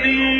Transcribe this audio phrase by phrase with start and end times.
[0.00, 0.39] وسهلا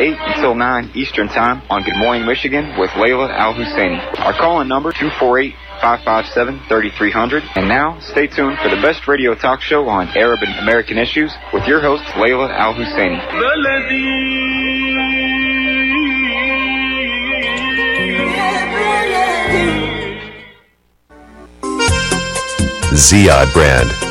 [0.01, 4.01] 8 until 9 Eastern Time on Good Morning Michigan with Layla Al Husseini.
[4.19, 7.43] Our call in number 248 557 3300.
[7.55, 11.31] And now, stay tuned for the best radio talk show on Arab and American issues
[11.53, 13.21] with your host, Layla Al Husseini.
[22.97, 24.10] Ziyad brand.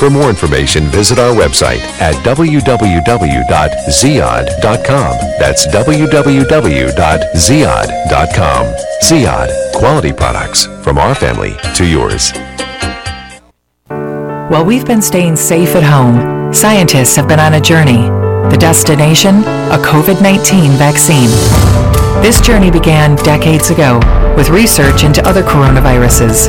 [0.00, 5.12] For more information, visit our website at www.ziyad.com.
[5.38, 8.66] That's www.ziyad.com.
[9.02, 12.32] Ziyad, quality products from our family to yours.
[13.88, 18.08] While we've been staying safe at home, scientists have been on a journey.
[18.48, 19.44] The destination?
[19.44, 21.28] A COVID 19 vaccine.
[22.22, 24.00] This journey began decades ago
[24.34, 26.48] with research into other coronaviruses.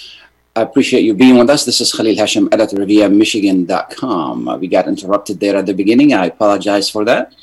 [0.53, 1.63] I appreciate you being with us.
[1.63, 4.49] This is Khalil Hashim, editor via Michigan.com.
[4.49, 6.13] Uh, we got interrupted there at the beginning.
[6.13, 7.33] I apologize for that.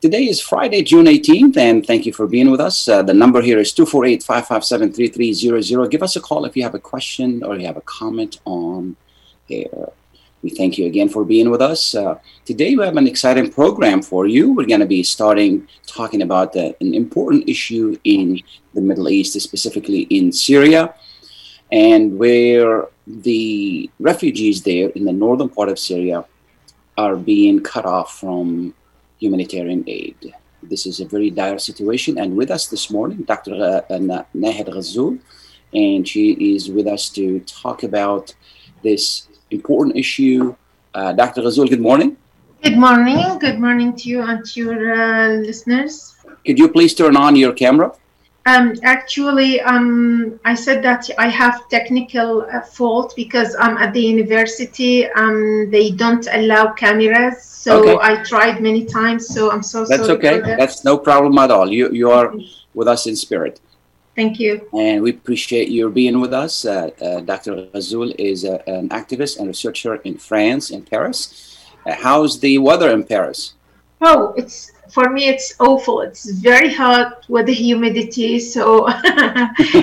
[0.00, 2.88] Today is Friday, June 18th, and thank you for being with us.
[2.88, 5.88] Uh, the number here is 248 557 3300.
[5.88, 8.96] Give us a call if you have a question or you have a comment on
[9.48, 9.92] air.
[10.42, 11.94] We thank you again for being with us.
[11.94, 14.52] Uh, today we have an exciting program for you.
[14.52, 18.42] We're going to be starting talking about uh, an important issue in
[18.74, 20.92] the Middle East, specifically in Syria,
[21.72, 26.24] and where the refugees there in the northern part of Syria
[26.96, 28.74] are being cut off from
[29.18, 30.34] humanitarian aid.
[30.62, 32.18] This is a very dire situation.
[32.18, 33.54] And with us this morning, Dr.
[33.54, 33.80] Uh,
[34.34, 35.18] Nahed Ghazul,
[35.72, 38.34] and she is with us to talk about
[38.82, 40.56] this important issue.
[40.94, 41.42] Uh, Dr.
[41.42, 42.16] Ghazul, good morning.
[42.62, 43.38] Good morning.
[43.38, 46.16] Good morning to you and to your uh, listeners.
[46.44, 47.92] Could you please turn on your camera?
[48.46, 54.00] Um, actually, um, I said that I have technical uh, fault because I'm at the
[54.00, 55.06] university.
[55.10, 57.98] Um, they don't allow cameras, so Okay.
[58.00, 59.26] I tried many times.
[59.34, 60.18] So I'm so That's sorry.
[60.18, 60.40] okay.
[60.40, 60.58] for that.
[60.58, 61.68] That's no problem at all.
[61.72, 62.32] You you are
[62.74, 63.58] with us in spirit,
[64.14, 64.52] Thank you.
[64.72, 66.64] and we appreciate your being with us.
[66.64, 67.52] Uh, uh, Dr.
[67.74, 71.18] Ghazul is uh, an activist and researcher in France, in Paris.
[71.84, 73.54] Uh, how's the weather in Paris?
[74.00, 75.28] Oh, it's for me.
[75.28, 76.00] It's awful.
[76.00, 78.38] It's very hot with the humidity.
[78.38, 78.88] So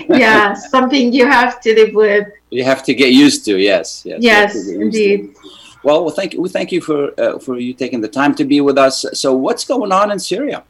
[0.10, 2.28] yeah, something you have to live with.
[2.50, 3.58] You have to get used to.
[3.58, 4.20] Yes, yes.
[4.22, 4.82] Yes, to get to.
[4.82, 5.36] indeed.
[5.84, 6.42] Well, well, thank you.
[6.42, 9.06] We thank you for uh, for you taking the time to be with us.
[9.14, 10.64] So, what's going on in Syria?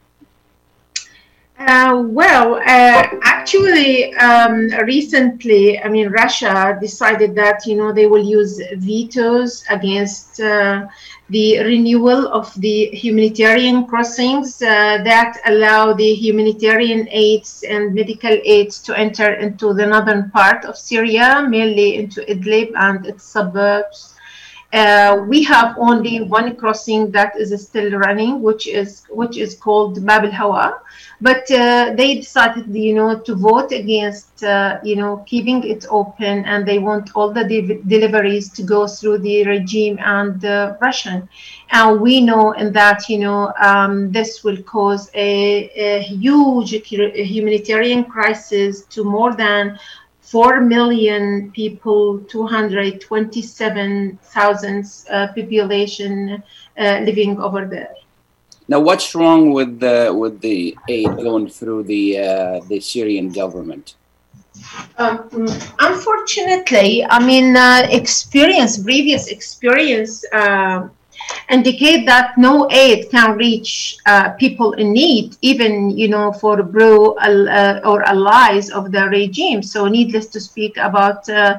[1.56, 8.24] Uh, well, uh, actually, um, recently, I mean, Russia decided that you know they will
[8.24, 10.86] use vetoes against uh,
[11.30, 18.80] the renewal of the humanitarian crossings uh, that allow the humanitarian aids and medical aids
[18.80, 24.13] to enter into the northern part of Syria, mainly into Idlib and its suburbs.
[24.74, 30.04] Uh, we have only one crossing that is still running, which is which is called
[30.04, 30.80] Bab Hawa.
[31.20, 36.44] But uh, they decided, you know, to vote against, uh, you know, keeping it open,
[36.44, 41.28] and they want all the de- deliveries to go through the regime and the Russian.
[41.70, 48.04] And we know in that, you know, um, this will cause a, a huge humanitarian
[48.04, 49.78] crisis to more than
[50.34, 56.42] 4 million people, 227,000 uh, population
[56.76, 57.94] uh, living over there.
[58.66, 63.94] Now, what's wrong with the with the aid going through the uh, the Syrian government?
[64.98, 65.46] Um,
[65.78, 70.88] unfortunately, I mean, uh, experience, previous experience uh,
[71.50, 77.14] indicate that no aid can reach uh, people in need, even you know for bro
[77.14, 79.62] uh, or allies of the regime.
[79.62, 81.58] So, needless to speak about uh,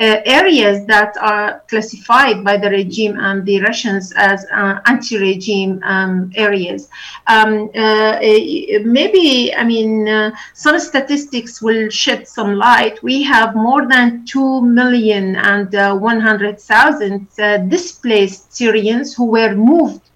[0.00, 6.88] areas that are classified by the regime and the Russians as uh, anti-regime um, areas.
[7.26, 13.02] Um, uh, maybe, I mean, uh, some statistics will shed some light.
[13.02, 20.10] We have more than 2 million and uh, 100,000 uh, displaced Syrians who were moved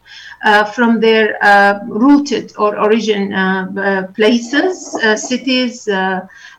[0.44, 5.88] uh, from their uh, rooted or origin uh, places, cities,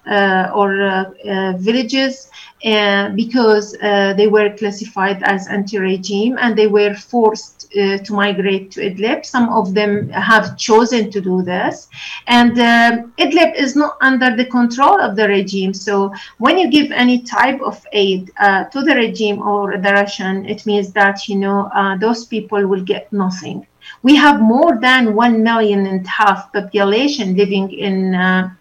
[0.08, 1.16] or
[1.58, 2.30] villages,
[2.66, 8.72] uh, because uh, they were classified as anti-regime and they were forced uh, to migrate
[8.72, 9.24] to Idlib.
[9.24, 11.88] Some of them have chosen to do this,
[12.26, 15.76] and um, Idlib is not under the control of the regime.
[15.76, 20.46] So when you give any type of aid uh, to the regime or the Russian,
[20.48, 23.68] it means that you know uh, those people will get nothing.
[24.02, 28.14] We have more than one million and a half population living in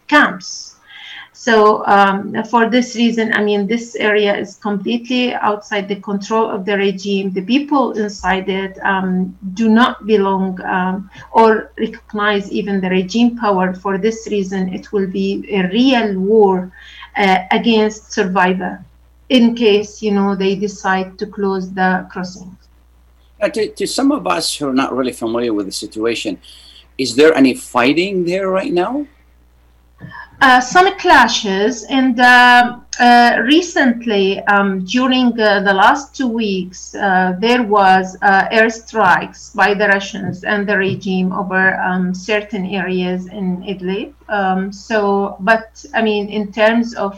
[0.09, 0.74] camps
[1.45, 6.65] so um, for this reason, I mean, this area is completely outside the control of
[6.65, 7.33] the regime.
[7.33, 13.75] The people inside it um, do not belong um, or recognize even the regime power.
[13.75, 16.73] For this reason, it will be a real war
[17.15, 18.83] uh, against survivor
[19.29, 22.57] in case, you know, they decide to close the crossings.
[23.39, 26.41] Uh, to, to some of us who are not really familiar with the situation,
[26.97, 29.07] is there any fighting there right now?
[30.45, 37.35] Uh, some clashes and uh, uh, recently um, during uh, the last two weeks uh,
[37.39, 43.63] there was uh, airstrikes by the russians and the regime over um, certain areas in
[43.63, 47.15] idlib um, so but i mean in terms of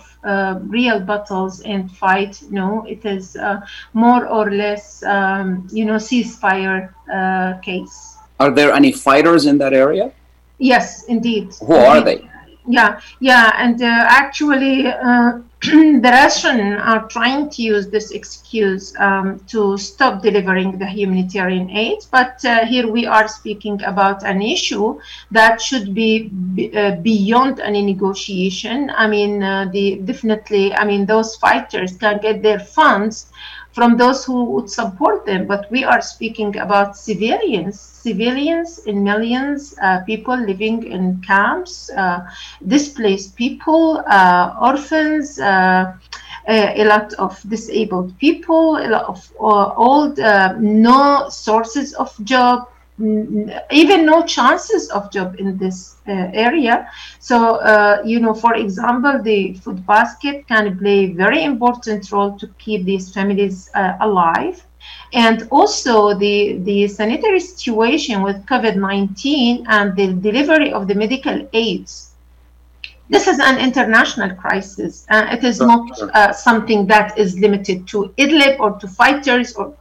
[0.69, 3.37] real battles and fight no it is
[3.93, 6.93] more or less um, you know ceasefire
[7.62, 8.17] case.
[8.38, 10.12] Are there any fighters in that area?
[10.58, 11.55] Yes indeed.
[11.61, 12.28] Who are they
[12.69, 19.39] yeah yeah and uh, actually uh, the russian are trying to use this excuse um,
[19.47, 24.99] to stop delivering the humanitarian aid but uh, here we are speaking about an issue
[25.31, 26.31] that should be
[26.75, 28.91] uh, beyond any negotiation.
[28.97, 33.27] I mean uh, the definitely i mean those fighters can get their funds
[33.76, 35.46] from those who would support them.
[35.46, 42.20] But we are speaking about civilians, civilians in millions, uh, people living in camps, uh,
[42.67, 45.38] displaced people, uh, orphans.
[45.38, 45.93] Uh,
[46.49, 50.17] uh, a lot of disabled people, a lot of uh, old,
[50.61, 52.69] no sources of job,
[52.99, 56.89] even no chances of job in this uh, area.
[57.19, 62.39] So uh, you know for example the food basket can play a very important role
[62.39, 64.65] to keep these families uh, alive.
[65.12, 72.12] And also the the sanitary situation with covid-19 and the delivery of the medical aids.
[73.09, 75.07] This is an international crisis.
[75.09, 79.75] Uh, it is not uh, something that is limited to idlib or to fighters or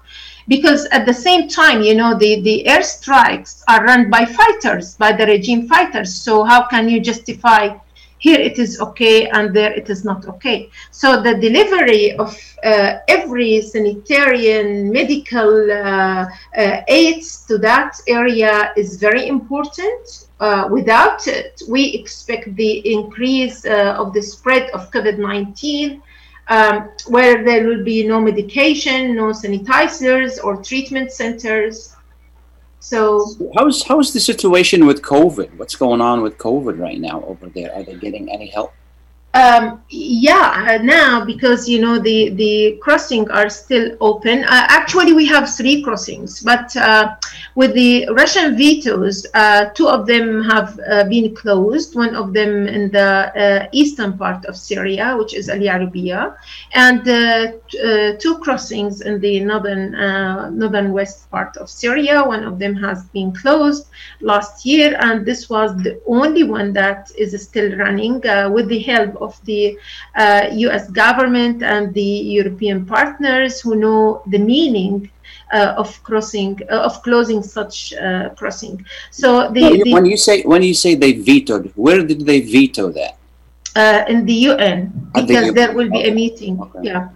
[0.47, 5.11] because at the same time, you know, the, the airstrikes are run by fighters, by
[5.11, 6.13] the regime fighters.
[6.13, 7.77] So how can you justify
[8.17, 10.69] here it is okay and there it is not okay?
[10.91, 16.25] So the delivery of uh, every sanitarian medical uh,
[16.57, 20.27] uh, aids to that area is very important.
[20.39, 26.01] Uh, without it, we expect the increase uh, of the spread of COVID 19
[26.47, 31.95] um, where there will be no medication, no sanitizers or treatment centers.
[32.79, 33.25] So
[33.55, 35.57] how's how's the situation with COVID?
[35.57, 37.73] What's going on with COVID right now over there?
[37.73, 38.73] Are they getting any help?
[39.35, 44.45] Um, yeah, now because you know the the crossing are still open.
[44.45, 47.17] Uh, actually, we have three crossings, but uh,
[47.55, 51.95] with the Russian vetoes, uh, two of them have uh, been closed.
[51.97, 56.37] One of them in the uh, eastern part of Syria, which is Al Yarubia,
[56.73, 59.91] and uh, two crossings in the northern
[60.57, 62.23] northern west part of Syria.
[62.23, 63.87] One of them has been closed
[64.21, 68.21] last year, and this was the only one that is still running
[68.53, 69.77] with the help of the
[70.65, 70.89] U.S.
[70.91, 75.10] government and the European partners who know the meaning
[75.53, 78.86] uh, of crossing uh, of closing such uh, crossing.
[79.12, 82.25] So the, when, you, the, when you say when you say they vetoed, where did
[82.25, 83.17] they veto that?
[83.75, 85.53] uh, in the UN At the because UN.
[85.53, 86.60] there will be a meeting.
[86.60, 86.79] Okay.
[86.84, 87.10] Yeah.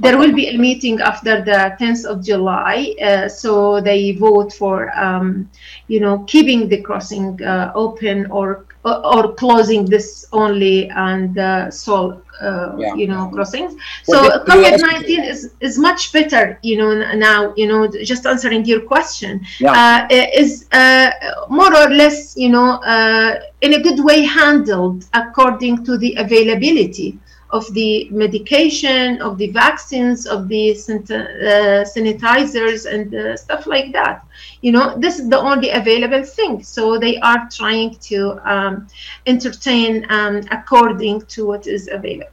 [0.00, 4.90] There will be a meeting after the 10th of July, uh, so they vote for,
[4.98, 5.50] um,
[5.88, 12.20] you know, keeping the crossing uh, open or or closing this only and uh, so
[12.42, 12.94] uh, Yeah.
[12.94, 13.74] you know crossings.
[14.06, 16.90] What So COVID nineteen is is much better, you know.
[17.14, 19.72] Now, you know, just answering your question Yeah.
[20.10, 21.10] uh, is uh,
[21.48, 27.18] more or less, you know, uh, in a good way handled according to the availability
[27.52, 34.26] of the medication, of the vaccines, of the uh, sanitizers, and uh, stuff like that.
[34.62, 36.64] You know, this is the only available thing.
[36.64, 38.88] So they are trying to um,
[39.26, 42.30] entertain um, according to what is available.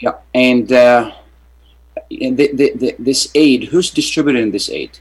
[0.00, 1.12] Yeah, and uh,
[2.10, 4.98] and the, the, the, this aid, who's distributing this aid?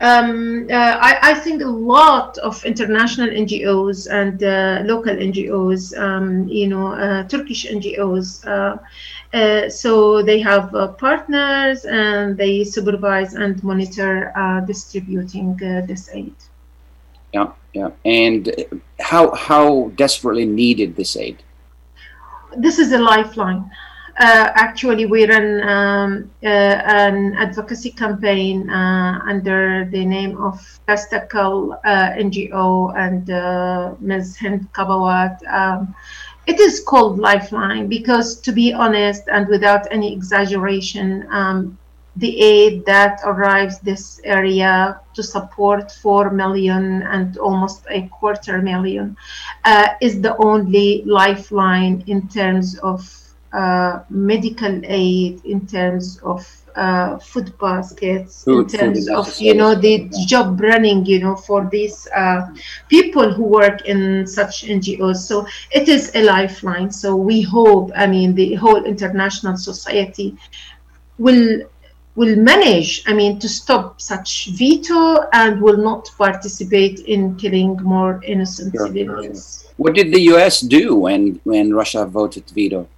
[0.00, 6.48] Um, uh, I, I think a lot of international NGOs and uh, local NGOs, um,
[6.48, 8.46] you know, uh, Turkish NGOs.
[8.46, 8.78] Uh,
[9.36, 16.08] uh, so they have uh, partners and they supervise and monitor uh, distributing uh, this
[16.14, 16.34] aid.
[17.34, 21.42] Yeah, yeah, and how how desperately needed this aid?
[22.56, 23.70] This is a lifeline.
[24.18, 30.96] Uh, actually, we run um, uh, an advocacy campaign uh, under the name of uh,
[32.18, 34.36] NGO and uh, Ms.
[34.38, 35.46] Hind Kabawat.
[35.46, 35.94] Um,
[36.46, 41.78] it is called Lifeline because, to be honest, and without any exaggeration, um,
[42.16, 49.16] the aid that arrives this area to support 4 million and almost a quarter million
[49.64, 53.00] uh, is the only lifeline in terms of
[54.10, 60.08] medical aid, in terms of uh, food baskets, Food- in terms of you know the
[60.10, 60.26] yeah.
[60.26, 62.46] job running, you know, for these uh,
[62.88, 65.16] people who work in such NGOs.
[65.16, 66.90] So it is a lifeline.
[66.90, 70.36] So we hope, I mean, the whole international society
[71.18, 71.62] will
[72.16, 78.20] will manage, I mean, to stop such veto and will not participate in killing more
[78.24, 79.66] innocent Sure, civilians.
[79.76, 80.60] What did the U.S.
[80.60, 82.88] do when when Russia voted veto?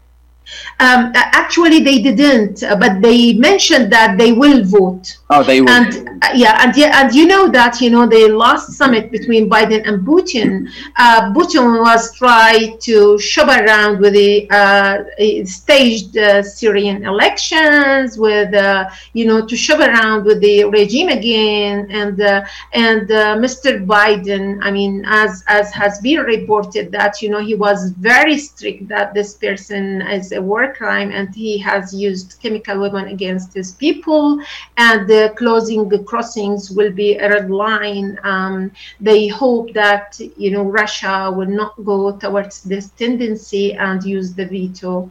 [0.80, 5.16] Um, actually, they didn't, uh, but they mentioned that they will vote.
[5.30, 5.70] Oh, they were.
[5.70, 9.48] And uh, yeah, and yeah, and you know that you know the last summit between
[9.48, 15.04] Biden and Putin, uh, Putin was trying to shove around with the uh,
[15.44, 21.86] staged uh, Syrian elections, with uh, you know to shove around with the regime again,
[21.90, 23.86] and uh, and uh, Mr.
[23.86, 28.88] Biden, I mean, as as has been reported that you know he was very strict
[28.88, 33.72] that this person is a war crime and he has used chemical weapon against his
[33.72, 34.40] people
[34.76, 38.18] and the closing the crossings will be a red line.
[38.24, 44.34] Um, they hope that you know Russia will not go towards this tendency and use
[44.34, 45.10] the veto.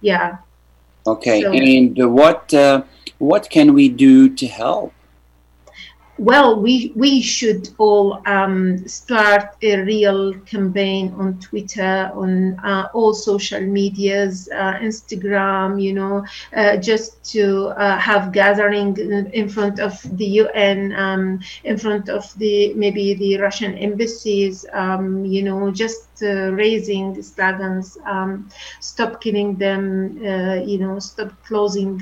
[0.00, 0.38] Yeah.
[1.06, 2.82] Okay, so- and what uh,
[3.18, 4.92] what can we do to help?
[6.18, 13.14] Well, we we should all um, start a real campaign on Twitter, on uh, all
[13.14, 15.82] social medias, uh, Instagram.
[15.82, 21.78] You know, uh, just to uh, have gathering in- front of the UN, um, in
[21.78, 24.66] front of the maybe the Russian embassies.
[24.74, 28.48] Um, you know, just uh, raising slogans, um,
[28.80, 30.20] stop killing them.
[30.24, 31.98] Uh, you know, stop closing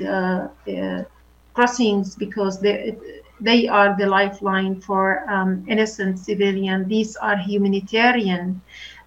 [1.53, 2.97] crossings because they
[3.41, 6.87] they are the lifeline for um, innocent civilian.
[6.87, 8.61] These are humanitarian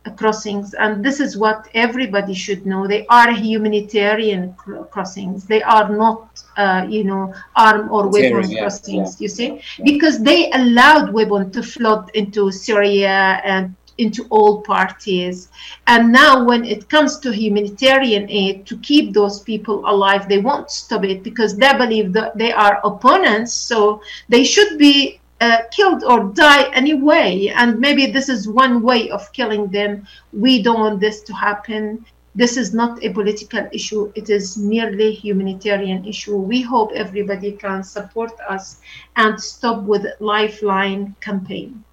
[0.04, 2.86] uh, crossings, and this is what everybody should know.
[2.86, 4.54] They are humanitarian
[4.90, 5.46] crossings.
[5.46, 9.20] They are not, uh, you know, arm or weapon yeah, crossings.
[9.20, 9.84] yeah, you see, yeah.
[9.84, 15.48] because they allowed weapon to flood into Syria and into all parties.
[15.86, 20.70] And now, when it comes to humanitarian aid to keep those people alive, they won't
[20.70, 26.04] stop it because they believe that they are opponents, so they should be uh, killed
[26.04, 27.52] or die anyway.
[27.54, 30.06] And maybe this is one way of killing them.
[30.32, 32.04] We don't want this to happen.
[32.34, 34.12] this is not a political issue.
[34.14, 36.36] It is merely humanitarian issue.
[36.36, 38.80] We hope everybody can support us
[39.14, 41.84] and stop with Lifeline campaign.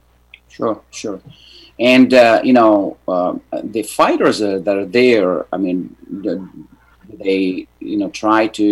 [0.47, 1.21] Sure, sure.
[1.81, 3.33] And uh, you know, uh,
[3.63, 5.47] the fighters uh, that are there.
[5.51, 5.95] I mean,
[7.19, 8.63] they you know try to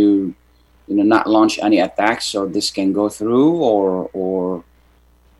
[0.87, 4.63] you know not launch any attacks so this can go through, or or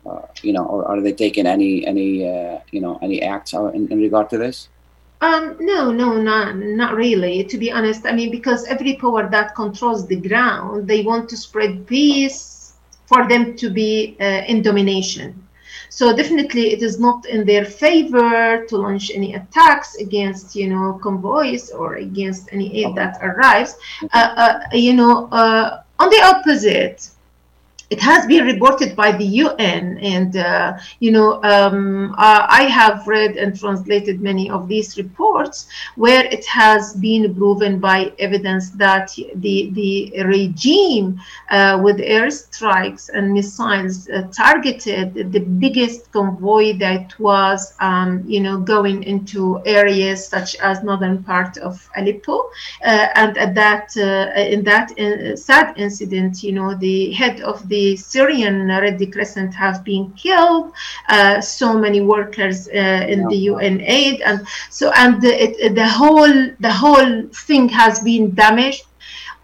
[0.04, 3.86] uh, you know, or are they taking any any uh, you know any acts in,
[3.86, 4.68] in regard to this?
[5.20, 7.44] Um, no, no, not not really.
[7.44, 11.36] To be honest, I mean, because every power that controls the ground, they want to
[11.36, 12.72] spread peace
[13.06, 15.46] for them to be uh, in domination.
[15.90, 21.00] So definitely, it is not in their favor to launch any attacks against, you know,
[21.02, 23.76] convoys or against any aid that arrives.
[24.12, 27.10] Uh, uh, you know, uh, on the opposite,
[27.90, 33.06] it has been reported by the UN, and uh, you know um, uh, I have
[33.08, 35.66] read and translated many of these reports
[35.96, 41.20] where it has been proven by evidence that the the regime
[41.50, 48.56] uh, with airstrikes and missiles uh, targeted the biggest convoy that was um, you know
[48.60, 52.50] going into areas such as northern part of Aleppo,
[52.84, 54.90] uh, and at that uh, in that
[55.36, 60.66] sad incident, you know the head of the the Syrian Red Crescent have been killed,
[61.08, 64.38] uh, so many workers uh, in the UN aid, and
[64.78, 67.12] so and the, it, the whole the whole
[67.46, 68.84] thing has been damaged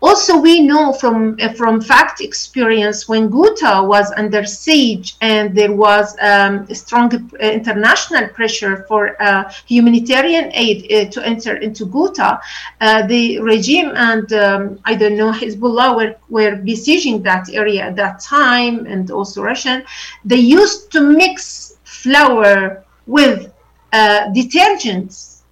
[0.07, 6.17] also, we know from from fact experience when Ghouta was under siege and there was
[6.21, 12.41] um, strong uh, international pressure for uh, humanitarian aid uh, to enter into Ghouta,
[12.81, 17.97] uh, the regime and um, I don't know Hezbollah were, were besieging that area at
[17.97, 19.83] that time, and also Russian.
[20.25, 23.53] They used to mix flour with
[23.93, 25.43] uh, detergents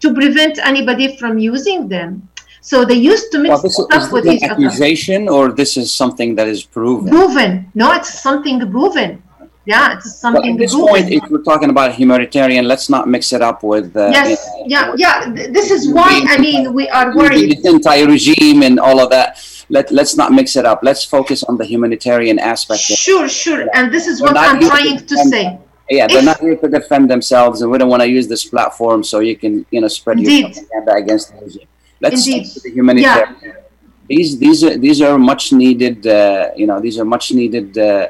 [0.00, 2.28] to prevent anybody from using them
[2.62, 6.34] so they used to mix well, this, stuff with each accusation, or this is something
[6.36, 7.10] that is proven?
[7.10, 7.70] Proven.
[7.74, 9.22] No, it's something proven.
[9.66, 10.42] Yeah, it's something.
[10.42, 10.88] Well, at this proven.
[10.88, 13.96] point, if we're talking about humanitarian, let's not mix it up with.
[13.96, 14.48] Uh, yes.
[14.66, 14.94] yeah.
[14.96, 15.30] Yeah.
[15.30, 17.62] This is why I mean we are worried.
[17.62, 19.44] The entire regime and all of that.
[19.68, 20.80] Let Let's not mix it up.
[20.82, 22.80] Let's focus on the humanitarian aspect.
[22.80, 23.28] Sure.
[23.28, 23.66] Sure.
[23.74, 25.58] And this is what I'm trying to, to say
[25.92, 28.44] yeah, they're if, not here to defend themselves, and we don't want to use this
[28.44, 30.56] platform so you can, you know, spread indeed.
[30.56, 31.68] your propaganda against the regime.
[32.02, 32.46] Let's Indeed.
[32.64, 33.36] the humanitarian.
[33.40, 33.52] Yeah.
[34.08, 36.04] These these are these are much needed.
[36.04, 38.06] Uh, you know, these are much needed uh,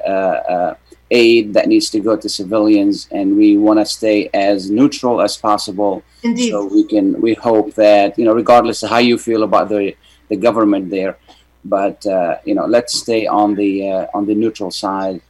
[0.55, 0.75] uh,
[1.11, 5.37] aid that needs to go to civilians, and we want to stay as neutral as
[5.37, 6.03] possible.
[6.23, 6.51] Indeed.
[6.51, 9.95] So we can we hope that you know, regardless of how you feel about the
[10.31, 11.19] the government there,
[11.65, 15.21] but uh, you know, let's stay on the uh, on the neutral side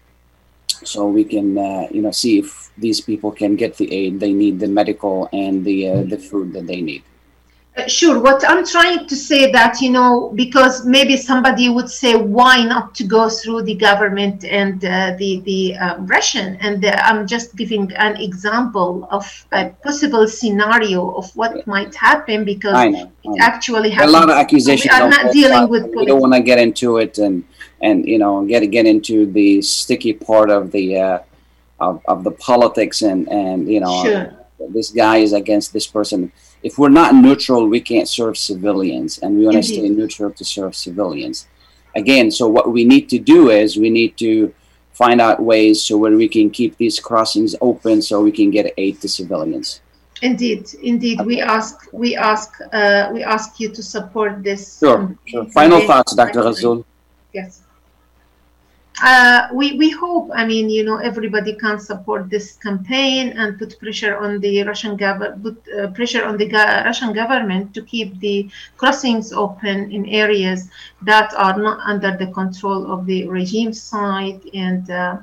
[0.84, 4.32] so we can uh, you know see if these people can get the aid they
[4.32, 7.02] need the medical and the uh, the food that they need
[7.86, 8.20] sure.
[8.20, 12.94] What I'm trying to say that you know because maybe somebody would say why not
[12.96, 17.56] to go through the government and uh, the the um, Russian and uh, I'm just
[17.56, 23.02] giving an example of a possible scenario of what might happen because I know, I
[23.28, 23.34] know.
[23.34, 24.12] it actually happens.
[24.12, 24.92] A lot of accusations.
[24.92, 25.84] I'm not dealing with.
[25.94, 27.44] We don't want to get into it and
[27.80, 31.18] and you know get get into the sticky part of the uh,
[31.80, 34.32] of, of the politics and and you know sure.
[34.70, 36.30] this guy is against this person
[36.62, 40.44] if we're not neutral, we can't serve civilians, and we want to stay neutral to
[40.44, 41.48] serve civilians.
[41.94, 44.54] Again, so what we need to do is we need to
[44.92, 48.72] find out ways so where we can keep these crossings open so we can get
[48.76, 49.80] aid to civilians.
[50.22, 54.78] Indeed, indeed, we ask we ask uh, we ask you to support this.
[54.78, 55.46] Sure, sure.
[55.46, 56.42] Final thoughts, Dr.
[56.42, 56.84] Ghazul.
[57.32, 57.61] Yes
[59.02, 63.76] uh, we, we hope, I mean, you know, everybody can support this campaign and put
[63.80, 68.48] pressure on the Russian government, put uh, pressure on the Russian government to keep the
[68.76, 70.70] crossings open in areas
[71.02, 75.16] that are not under the control of the regime side and uh,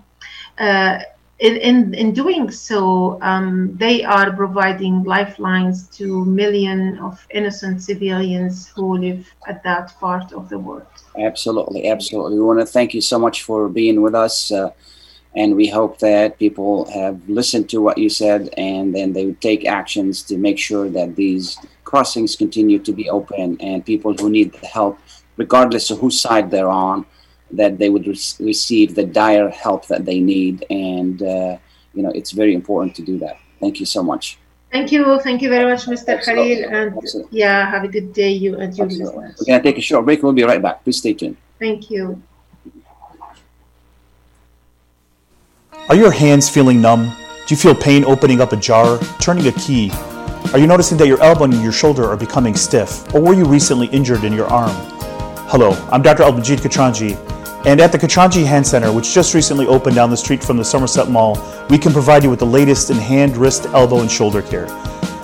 [0.57, 0.99] uh
[1.39, 8.67] in, in, in doing so, um, they are providing lifelines to millions of innocent civilians
[8.69, 10.85] who live at that part of the world.
[11.17, 12.35] Absolutely, absolutely.
[12.35, 14.51] We want to thank you so much for being with us.
[14.51, 14.71] Uh,
[15.35, 19.39] and we hope that people have listened to what you said and then they would
[19.39, 24.29] take actions to make sure that these crossings continue to be open and people who
[24.29, 24.99] need the help,
[25.37, 27.05] regardless of whose side they're on,
[27.51, 30.65] that they would re- receive the dire help that they need.
[30.69, 31.57] And, uh,
[31.93, 33.37] you know, it's very important to do that.
[33.59, 34.37] Thank you so much.
[34.71, 35.19] Thank you.
[35.19, 36.17] Thank you very much, Mr.
[36.17, 36.63] Absolutely.
[36.63, 36.75] Khalil.
[36.75, 37.39] And Absolutely.
[37.39, 39.35] yeah, have a good day, you and your listeners.
[39.39, 40.21] We're going to take a short break.
[40.21, 40.83] We'll be right back.
[40.83, 41.37] Please stay tuned.
[41.57, 42.21] Thank you.
[45.89, 47.05] Are your hands feeling numb?
[47.05, 49.89] Do you feel pain opening up a jar, turning a key?
[50.53, 53.11] Are you noticing that your elbow and your shoulder are becoming stiff?
[53.13, 54.69] Or were you recently injured in your arm?
[55.49, 56.21] Hello, I'm Dr.
[56.23, 57.17] Albanjit Katranji,
[57.65, 60.65] and at the Katranji Hand Center, which just recently opened down the street from the
[60.65, 61.37] Somerset Mall,
[61.69, 64.67] we can provide you with the latest in hand, wrist, elbow, and shoulder care.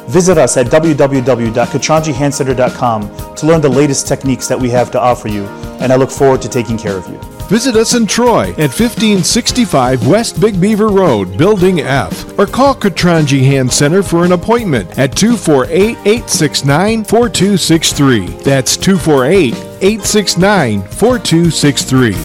[0.07, 5.45] Visit us at www.katranjihandcenter.com to learn the latest techniques that we have to offer you,
[5.81, 7.19] and I look forward to taking care of you.
[7.47, 13.45] Visit us in Troy at 1565 West Big Beaver Road, Building F, or call Katranji
[13.45, 18.25] Hand Center for an appointment at 248 869 4263.
[18.43, 22.24] That's 248 869 4263.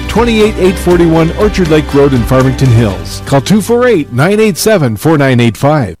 [0.11, 3.21] 28841 Orchard Lake Road in Farmington Hills.
[3.21, 6.00] Call 248 987 4985.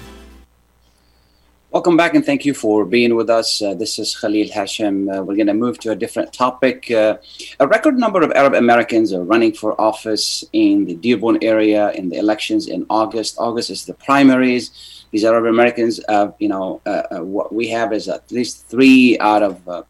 [1.71, 3.61] Welcome back and thank you for being with us.
[3.61, 5.07] Uh, this is Khalil Hashem.
[5.07, 6.91] Uh, we're going to move to a different topic.
[6.91, 7.15] Uh,
[7.61, 12.09] a record number of Arab Americans are running for office in the Dearborn area in
[12.09, 13.37] the elections in August.
[13.37, 15.05] August is the primaries.
[15.11, 19.17] These Arab Americans, uh, you know, uh, uh, what we have is at least three
[19.19, 19.85] out of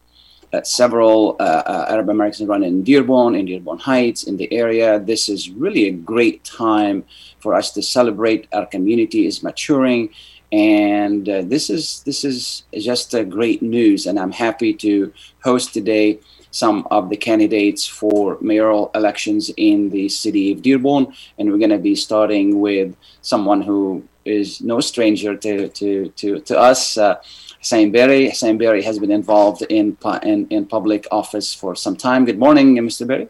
[0.62, 5.00] several Arab Americans running in Dearborn, in Dearborn Heights, in the area.
[5.00, 7.06] This is really a great time
[7.40, 8.48] for us to celebrate.
[8.54, 10.10] Our community is maturing
[10.52, 15.74] and uh, this is this is just a great news and i'm happy to host
[15.74, 16.20] today
[16.52, 21.70] some of the candidates for mayoral elections in the city of dearborn and we're going
[21.70, 27.16] to be starting with someone who is no stranger to to to, to us uh,
[27.60, 28.30] Hussein Berry.
[28.30, 32.26] Hussein Berry has been involved in, in in public office for some time.
[32.26, 33.08] Good morning, Mr.
[33.08, 33.30] Berry.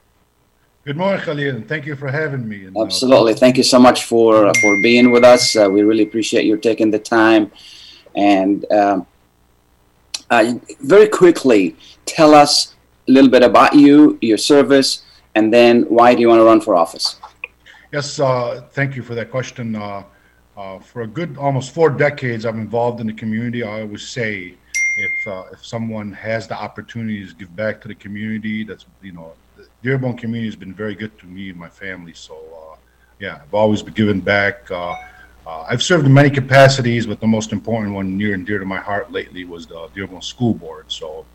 [0.83, 2.65] Good morning, Khalil, and thank you for having me.
[2.65, 3.35] And, uh, Absolutely.
[3.35, 5.55] Thank you so much for uh, for being with us.
[5.55, 7.51] Uh, we really appreciate you taking the time.
[8.15, 9.05] And um,
[10.31, 12.75] uh, very quickly, tell us
[13.07, 15.03] a little bit about you, your service,
[15.35, 17.17] and then why do you want to run for office?
[17.93, 19.75] Yes, uh, thank you for that question.
[19.75, 20.03] Uh,
[20.79, 23.61] for a good almost four decades, I'm involved in the community.
[23.63, 24.55] I always say,
[24.97, 29.33] if if someone has the opportunity to give back to the community, that's you know
[29.83, 32.13] Dearborn community has been very good to me and my family.
[32.13, 32.75] So, uh,
[33.19, 34.69] yeah, I've always been giving back.
[34.69, 34.95] Uh,
[35.45, 38.65] uh, I've served in many capacities, but the most important one near and dear to
[38.65, 40.85] my heart lately was the Dearborn School Board.
[40.91, 41.25] So,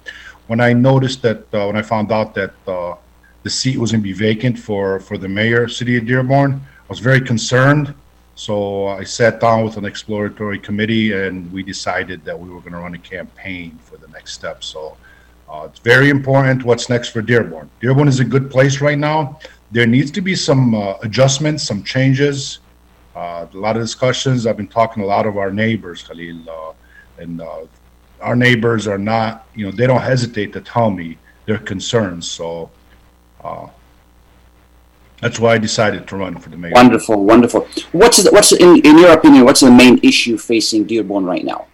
[0.46, 2.94] when I noticed that, uh, when I found out that uh,
[3.42, 6.88] the seat was going to be vacant for, for the mayor, city of Dearborn, I
[6.88, 7.94] was very concerned.
[8.37, 12.74] So I sat down with an exploratory committee, and we decided that we were going
[12.74, 14.62] to run a campaign for the next step.
[14.62, 14.96] So
[15.48, 17.70] uh, it's very important what's next for Dearborn.
[17.80, 19.38] Dearborn is a good place right now.
[19.70, 22.61] There needs to be some uh, adjustments, some changes.
[23.14, 24.46] Uh, a lot of discussions.
[24.46, 26.72] I've been talking to a lot of our neighbors, Khalil, uh,
[27.22, 27.66] and uh,
[28.20, 32.30] our neighbors are not, you know, they don't hesitate to tell me their concerns.
[32.30, 32.70] So
[33.42, 33.68] uh,
[35.22, 36.72] that's why I decided to run for the mayor.
[36.74, 37.66] Wonderful, wonderful.
[37.92, 39.44] What's the, what's in, in your opinion?
[39.44, 41.68] What's the main issue facing Dearborn right now?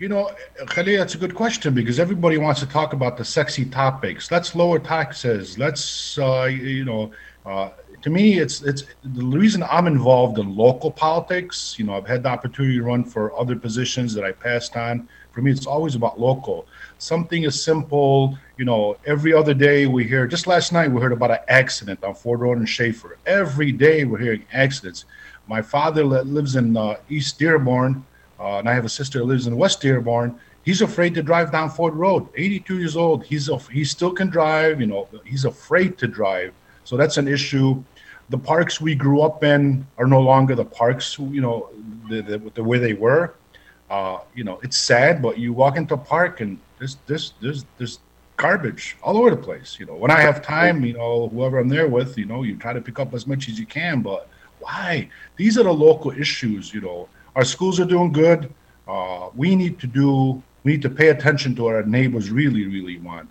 [0.00, 0.32] You know,
[0.70, 4.28] Khalil, that's a good question because everybody wants to talk about the sexy topics.
[4.28, 5.56] Let's lower taxes.
[5.56, 7.12] Let's, uh, you know,
[7.46, 7.70] uh,
[8.02, 11.76] to me, it's it's the reason I'm involved in local politics.
[11.78, 15.08] You know, I've had the opportunity to run for other positions that I passed on.
[15.30, 16.66] For me, it's always about local.
[16.98, 20.26] Something as simple, you know, every other day we hear.
[20.26, 23.16] Just last night we heard about an accident on Ford Road in Schaefer.
[23.26, 25.04] Every day we're hearing accidents.
[25.46, 28.04] My father lives in uh, East Dearborn
[28.44, 30.38] uh, and I have a sister who lives in West Dearborn.
[30.64, 32.28] He's afraid to drive down Ford Road.
[32.36, 33.24] 82 years old.
[33.24, 34.80] He's a, he still can drive.
[34.80, 36.52] You know, he's afraid to drive.
[36.84, 37.82] So that's an issue.
[38.28, 41.18] The parks we grew up in are no longer the parks.
[41.18, 41.70] You know,
[42.10, 43.34] the the, the way they were.
[43.88, 47.64] Uh, you know, it's sad, but you walk into a park and there's there's there's
[47.78, 47.98] there's
[48.36, 49.78] garbage all over the place.
[49.78, 52.56] You know, when I have time, you know, whoever I'm there with, you know, you
[52.56, 54.02] try to pick up as much as you can.
[54.02, 54.28] But
[54.60, 55.08] why?
[55.36, 56.74] These are the local issues.
[56.74, 58.52] You know, our schools are doing good.
[58.86, 60.42] Uh, we need to do.
[60.62, 63.28] We need to pay attention to what our neighbors really, really want.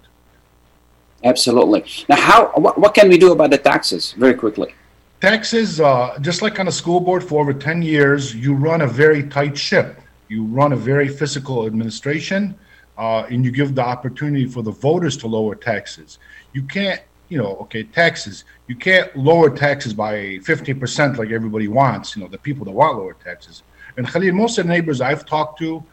[1.24, 1.86] Absolutely.
[2.10, 2.52] Now, how?
[2.56, 4.14] What, what can we do about the taxes?
[4.14, 4.74] Very quickly.
[5.22, 8.88] Taxes, uh, just like on a school board for over 10 years, you run a
[8.88, 10.02] very tight ship.
[10.28, 12.56] You run a very fiscal administration,
[12.98, 16.20] uh, and you give the opportunity for the voters to lower taxes.
[16.52, 18.44] You can't, you know, okay, taxes.
[18.68, 22.98] You can't lower taxes by 50% like everybody wants, you know, the people that want
[22.98, 23.64] lower taxes.
[23.98, 25.84] And Khalil, most of the neighbors I've talked to,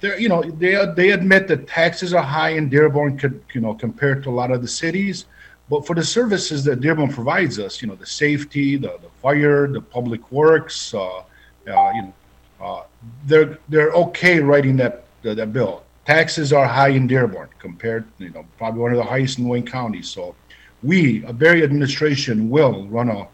[0.00, 3.20] they you know, they they admit that taxes are high in Dearborn,
[3.52, 5.26] you know, compared to a lot of the cities.
[5.68, 9.68] But for the services that Dearborn provides us, you know, the safety, the, the fire,
[9.68, 11.22] the public works, uh, uh,
[11.66, 12.14] you know,
[12.60, 12.82] uh,
[13.26, 15.84] they're they're okay writing that that bill.
[16.06, 19.66] Taxes are high in Dearborn compared, you know, probably one of the highest in Wayne
[19.66, 20.02] County.
[20.02, 20.34] So,
[20.82, 23.28] we, a Berry administration, will run a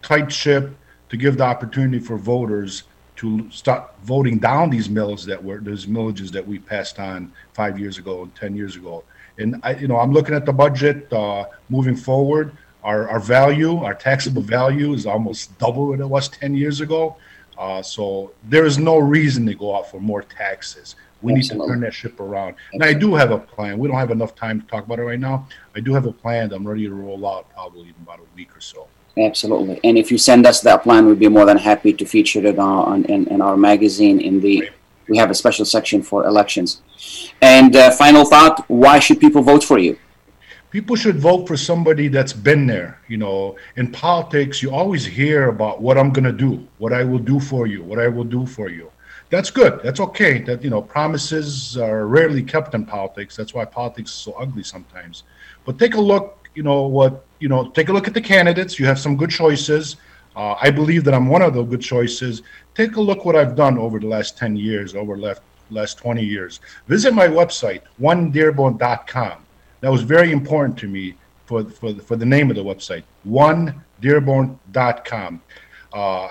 [0.00, 0.74] tight ship
[1.10, 2.84] to give the opportunity for voters
[3.22, 7.78] to start voting down these mills that were those millages that we passed on five
[7.78, 9.04] years ago and ten years ago.
[9.38, 12.52] And I, you know, I'm looking at the budget uh, moving forward.
[12.82, 17.16] Our, our value, our taxable value, is almost double what it was ten years ago.
[17.56, 20.96] Uh, so there is no reason to go out for more taxes.
[21.22, 22.56] We need to turn that ship around.
[22.72, 23.78] And I do have a plan.
[23.78, 25.46] We don't have enough time to talk about it right now.
[25.76, 28.26] I do have a plan that I'm ready to roll out probably in about a
[28.34, 28.88] week or so.
[29.18, 29.78] Absolutely.
[29.84, 32.58] And if you send us that plan, we'd be more than happy to feature it
[32.58, 34.20] on, in, in our magazine.
[34.20, 34.70] In the
[35.08, 36.80] we have a special section for elections.
[37.42, 39.98] And uh, final thought: Why should people vote for you?
[40.70, 42.98] People should vote for somebody that's been there.
[43.08, 47.04] You know, in politics, you always hear about what I'm going to do, what I
[47.04, 48.90] will do for you, what I will do for you.
[49.28, 49.80] That's good.
[49.82, 50.40] That's okay.
[50.42, 53.36] That you know, promises are rarely kept in politics.
[53.36, 55.24] That's why politics is so ugly sometimes.
[55.66, 56.48] But take a look.
[56.54, 58.78] You know what you know, take a look at the candidates.
[58.78, 59.96] You have some good choices.
[60.36, 62.42] Uh, I believe that I'm one of the good choices.
[62.74, 65.98] Take a look what I've done over the last 10 years, over the last, last
[65.98, 66.60] 20 years.
[66.86, 69.44] Visit my website, onedearborn.com.
[69.80, 75.42] That was very important to me for, for, for the name of the website, onedearborn.com.
[75.92, 76.28] Uh,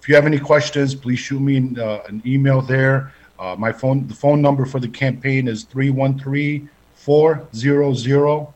[0.00, 3.12] if you have any questions, please shoot me uh, an email there.
[3.38, 8.48] Uh, my phone, the phone number for the campaign is 313 400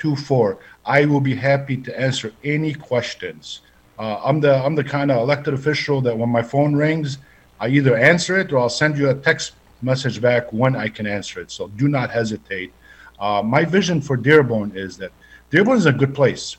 [0.00, 0.58] 8824.
[0.86, 3.60] I will be happy to answer any questions.
[3.98, 7.18] Uh, I'm the I'm the kind of elected official that when my phone rings,
[7.60, 11.06] I either answer it or I'll send you a text message back when I can
[11.06, 11.50] answer it.
[11.50, 12.72] So do not hesitate.
[13.18, 15.12] Uh, my vision for Dearborn is that
[15.50, 16.56] Dearborn is a good place.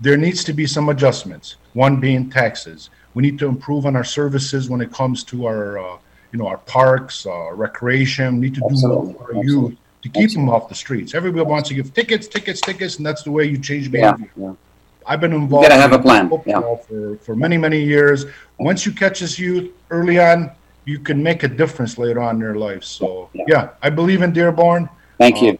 [0.00, 1.56] There needs to be some adjustments.
[1.74, 2.88] One being taxes.
[3.12, 5.98] We need to improve on our services when it comes to our, uh,
[6.32, 8.36] you know, our parks, uh, recreation.
[8.36, 9.12] We need to Absolutely.
[9.12, 11.14] do more for our youth to keep them off the streets.
[11.14, 14.30] Everybody wants to give tickets, tickets, tickets, and that's the way you change behavior.
[14.36, 14.54] yeah.
[15.06, 15.66] I've been involved.
[15.68, 18.26] gotta have a plan, football For, for many, many years.
[18.58, 20.50] Once you catch this youth early on,
[20.84, 22.84] you can make a difference later on in their life.
[22.84, 23.44] So, Yeah.
[23.48, 24.88] yeah, I believe in Dearborn.
[25.18, 25.52] Thank you.
[25.52, 25.56] Uh,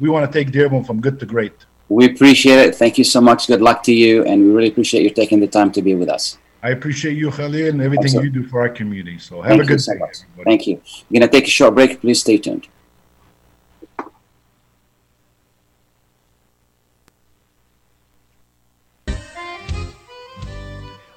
[0.00, 1.52] we want to take Dearborn from good to great.
[1.88, 2.74] We appreciate it.
[2.74, 3.46] Thank you so much.
[3.48, 4.24] Good luck to you.
[4.24, 6.38] And we really appreciate you taking the time to be with us.
[6.62, 8.38] I appreciate you, Khalil, and everything Absolutely.
[8.40, 9.18] you do for our community.
[9.18, 9.98] So, have Thank a good so day.
[10.00, 10.44] everybody.
[10.44, 10.80] Thank you.
[11.10, 12.00] We're going to take a short break.
[12.00, 12.68] Please stay tuned.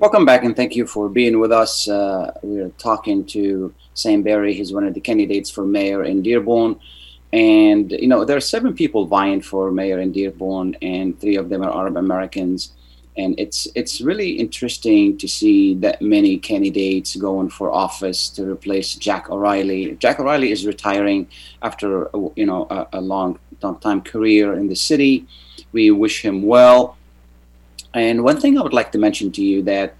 [0.00, 1.86] Welcome back and thank you for being with us.
[1.86, 4.54] Uh, we're talking to Sam Berry.
[4.54, 6.80] He's one of the candidates for mayor in Dearborn.
[7.34, 11.50] And, you know, there are seven people vying for mayor in Dearborn, and three of
[11.50, 12.72] them are Arab Americans.
[13.18, 18.94] And it's it's really interesting to see that many candidates going for office to replace
[18.94, 19.96] Jack O'Reilly.
[19.96, 21.28] Jack O'Reilly is retiring
[21.60, 25.26] after, you know, a, a long, long time career in the city.
[25.72, 26.96] We wish him well
[27.94, 29.94] and one thing I would like to mention to you that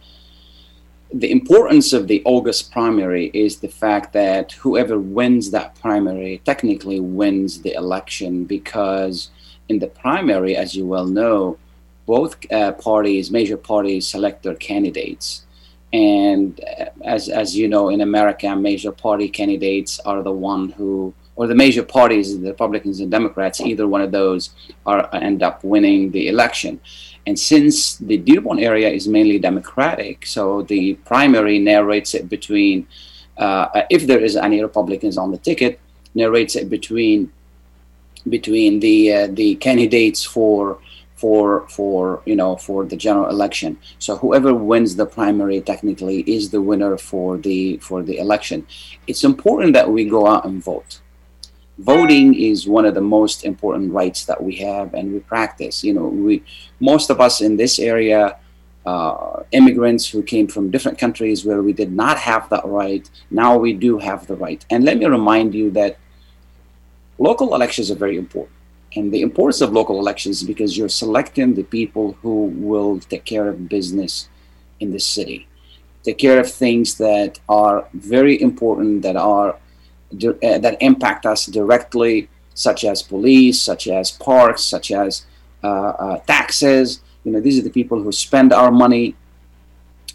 [1.13, 7.01] the importance of the August primary is the fact that whoever wins that primary technically
[7.01, 9.31] wins the election because
[9.69, 11.59] in the primary, as you well know,
[12.07, 15.45] both uh, parties, major parties, select their candidates.
[15.93, 21.13] And uh, as, as you know, in America, major party candidates are the one who,
[21.41, 24.51] or the major parties, the Republicans and Democrats, either one of those
[24.85, 26.79] are end up winning the election.
[27.27, 32.87] And since the Dearborn area is mainly Democratic, so the primary narrates it between,
[33.39, 35.81] uh, if there is any Republicans on the ticket,
[36.15, 37.33] narrates it between
[38.29, 40.79] between the uh, the candidates for
[41.15, 43.79] for for you know for the general election.
[43.99, 48.67] So whoever wins the primary technically is the winner for the for the election.
[49.07, 51.01] It's important that we go out and vote
[51.81, 55.83] voting is one of the most important rights that we have and we practice.
[55.85, 56.43] You know we
[56.81, 58.37] most of us in this area
[58.87, 63.57] uh, immigrants who came from different countries where we did not have that right now
[63.57, 64.65] we do have the right.
[64.71, 65.99] And let me remind you that
[67.19, 68.57] local elections are very important.
[68.97, 73.25] And the importance of local elections is because you're selecting the people who will take
[73.25, 74.29] care of business
[74.81, 75.47] in the city
[76.03, 79.57] take care of things that are very important that are
[80.13, 85.27] uh, that impact us directly, such as police, such as parks, such as
[85.63, 87.01] uh, uh, taxes.
[87.25, 89.15] You know, these are the people who spend our money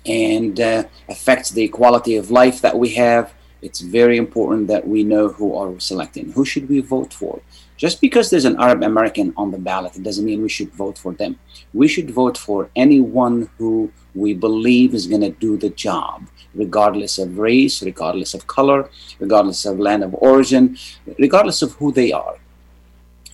[0.05, 3.34] and uh, affects the quality of life that we have.
[3.62, 6.31] It's very important that we know who are selecting.
[6.34, 7.41] Who should we vote for?
[7.77, 10.97] Just because there's an Arab American on the ballot, it doesn't mean we should vote
[10.97, 11.39] for them.
[11.73, 17.17] We should vote for anyone who we believe is going to do the job regardless
[17.17, 18.89] of race, regardless of color,
[19.19, 20.77] regardless of land of origin,
[21.19, 22.37] regardless of who they are.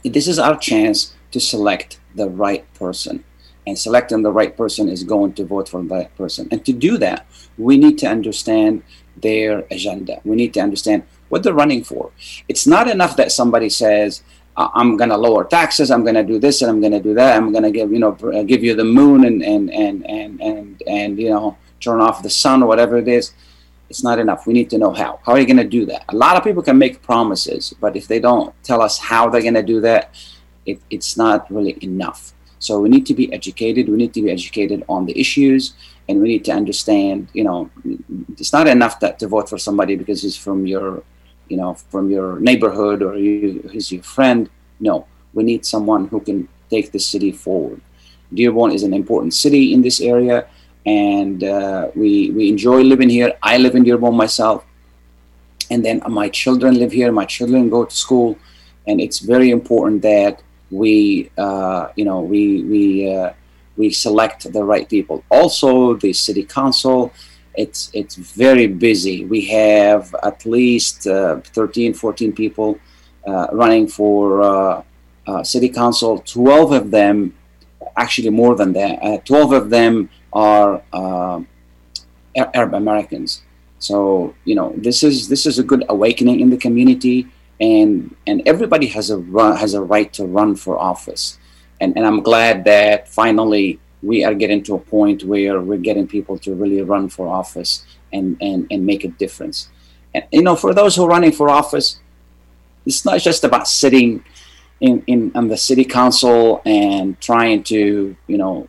[0.03, 3.23] This is our chance to select the right person.
[3.67, 6.47] And selecting the right person is going to vote for right person.
[6.49, 7.27] And to do that,
[7.59, 8.81] we need to understand
[9.15, 10.19] their agenda.
[10.25, 12.11] We need to understand what they're running for.
[12.47, 14.23] It's not enough that somebody says,
[14.57, 15.91] I'm going to lower taxes.
[15.91, 17.37] I'm going to do this and I'm going to do that.
[17.37, 18.11] I'm going to give you know
[18.43, 22.29] give you the moon and and and and and, and you know turn off the
[22.29, 23.33] sun or whatever it is,
[23.89, 24.47] it's not enough.
[24.47, 25.19] We need to know how.
[25.23, 26.05] How are you going to do that?
[26.09, 29.41] A lot of people can make promises, but if they don't tell us how they're
[29.41, 30.15] going to do that,
[30.65, 32.33] it, it's not really enough.
[32.59, 33.89] So we need to be educated.
[33.89, 35.73] We need to be educated on the issues,
[36.07, 37.27] and we need to understand.
[37.33, 37.69] You know,
[38.37, 41.03] it's not enough that to vote for somebody because he's from your,
[41.49, 44.49] you know, from your neighborhood or you, he's your friend.
[44.79, 47.81] No, we need someone who can take the city forward.
[48.33, 50.47] Dearborn is an important city in this area
[50.85, 53.33] and uh, we we enjoy living here.
[53.43, 54.65] I live in Dearborn myself,
[55.69, 57.11] and then my children live here.
[57.11, 58.37] My children go to school,
[58.87, 63.33] and it's very important that we, uh, you know, we we uh,
[63.77, 65.23] we select the right people.
[65.29, 67.13] Also, the city council,
[67.55, 69.25] it's it's very busy.
[69.25, 72.79] We have at least uh, 13, 14 people
[73.27, 74.83] uh, running for uh,
[75.27, 76.19] uh, city council.
[76.19, 77.35] 12 of them,
[77.97, 81.47] actually more than that, 12 of them are um,
[82.35, 83.43] Arab Americans.
[83.79, 87.27] So you know this is this is a good awakening in the community,
[87.59, 91.37] and and everybody has a run, has a right to run for office,
[91.79, 96.07] and and I'm glad that finally we are getting to a point where we're getting
[96.07, 99.69] people to really run for office and and and make a difference.
[100.13, 101.99] And you know, for those who are running for office,
[102.85, 104.23] it's not just about sitting
[104.79, 108.67] in in on the city council and trying to you know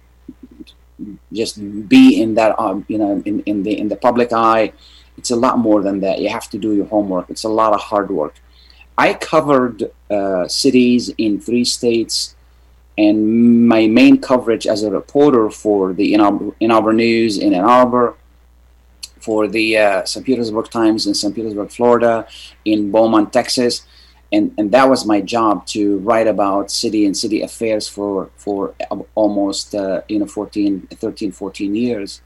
[1.33, 1.55] just
[1.89, 4.73] be in that um, you know in, in the in the public eye
[5.19, 6.21] it's a lot more than that.
[6.21, 7.29] You have to do your homework.
[7.31, 8.35] It's a lot of hard work.
[8.97, 12.35] I covered uh, cities in three states,
[12.97, 16.21] and my main coverage as a reporter for the Ann
[16.71, 18.17] Arbor, News in Ann Arbor,
[19.19, 20.27] for the uh, St.
[20.27, 21.35] Petersburg Times in St.
[21.35, 22.27] Petersburg, Florida,
[22.65, 23.87] in Beaumont, Texas,
[24.33, 28.75] and and that was my job to write about city and city affairs for for
[29.15, 32.23] almost uh, you know 14, 13, 14 years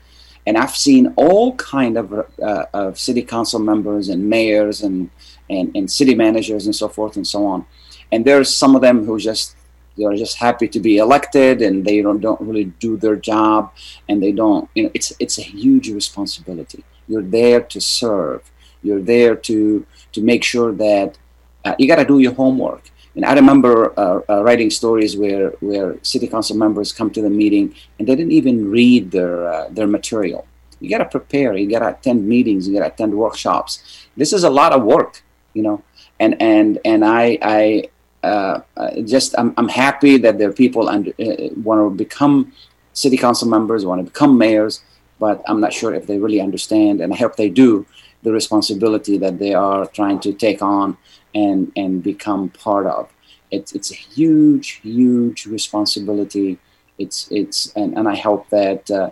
[0.47, 5.11] and I've seen all kind of, uh, of city council members and mayors and,
[5.51, 7.67] and and city managers and so forth and so on.
[8.13, 9.57] And there's some of them who just
[9.99, 13.73] they're just happy to be elected and they don't don't really do their job
[14.09, 16.85] and they don't you know it's it's a huge responsibility.
[17.09, 18.51] You're there to serve.
[18.83, 21.19] You're there to to make sure that
[21.67, 22.85] uh, you got to do your homework
[23.17, 27.31] and I remember uh, uh, writing stories where, where city council members come to the
[27.31, 30.47] meeting and they didn't even read their, uh, their material.
[30.81, 34.07] You got to prepare, you got to attend meetings, you got to attend workshops.
[34.19, 35.23] This is a lot of work,
[35.55, 35.83] you know.
[36.21, 37.89] And, and, and I, I
[38.23, 38.61] uh,
[39.05, 42.53] just, I'm, I'm happy that there are people and uh, want to become
[42.93, 44.83] city council members, want to become mayors,
[45.19, 47.87] but I'm not sure if they really understand, and I hope they do,
[48.23, 50.99] the responsibility that they are trying to take on
[51.37, 53.13] and and become part of.
[53.51, 56.59] It's it's a huge huge responsibility.
[56.99, 59.11] It's it's and, and I hope that uh,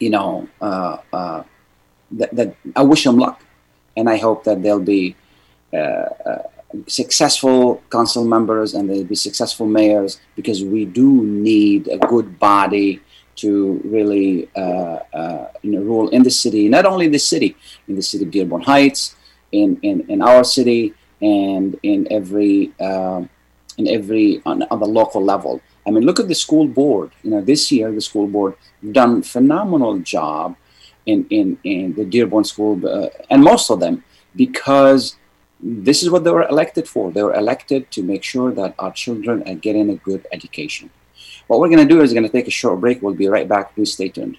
[0.00, 1.42] you know uh, uh,
[2.12, 3.38] that, that I wish them luck,
[3.96, 5.14] and I hope that they'll be.
[5.72, 6.42] Uh, uh,
[6.86, 13.00] successful council members and they'll be successful mayors because we do need a good body
[13.34, 14.98] to really uh,
[15.62, 17.56] you know rule in the city, not only the city,
[17.88, 19.16] in the city of Dearborn Heights,
[19.50, 23.22] in in, in our city, and in every uh,
[23.78, 25.60] in every on, on, the local level.
[25.86, 27.12] I mean, look at the school board.
[27.22, 28.54] You know, this year the school board
[28.92, 30.56] done phenomenal job
[31.06, 34.04] in in in the Dearborn School, uh, and most of them
[34.36, 35.16] because
[35.62, 37.10] this is what they were elected for.
[37.10, 40.90] They were elected to make sure that our children are getting a good education.
[41.48, 43.02] What we're going to do is we're going to take a short break.
[43.02, 43.74] We'll be right back.
[43.74, 44.38] Please stay tuned.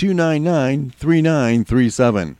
[0.00, 2.39] 299 3937.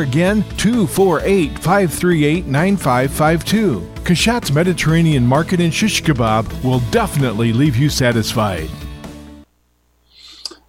[0.01, 3.79] again, 248 538 9552.
[4.03, 8.69] Kashat's Mediterranean Market in Shish Kebab will definitely leave you satisfied.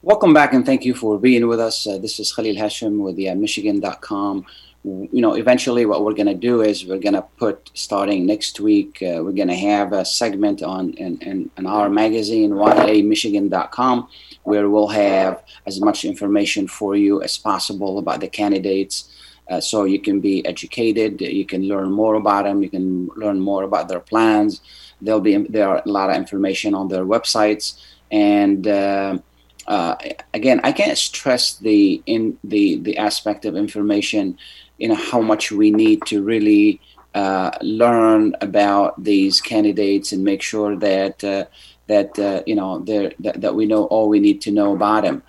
[0.03, 1.87] Welcome back and thank you for being with us.
[1.87, 4.47] Uh, this is Khalil Hashim with the uh, Michigan.com
[4.85, 8.59] you know, eventually what we're going to do is we're going to put, starting next
[8.59, 14.09] week, uh, we're going to have a segment on in, in, in our magazine, yamichigan.com,
[14.45, 19.09] where we'll have as much information for you as possible about the candidates.
[19.51, 23.40] Uh, so you can be educated, you can learn more about them, you can learn
[23.40, 24.61] more about their plans.
[25.01, 27.80] There'll be there are a lot of information on their websites,
[28.11, 29.18] and uh,
[29.66, 29.97] uh,
[30.32, 34.38] again, I can't stress the in the the aspect of information
[34.82, 36.80] you know how much we need to really
[37.14, 41.45] uh, learn about these candidates and make sure that uh,
[41.93, 45.22] that uh, you know that, that we know all we need to know about them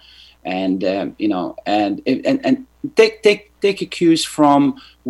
[0.45, 2.55] and um, you know and and and
[2.95, 4.59] take take take a cues from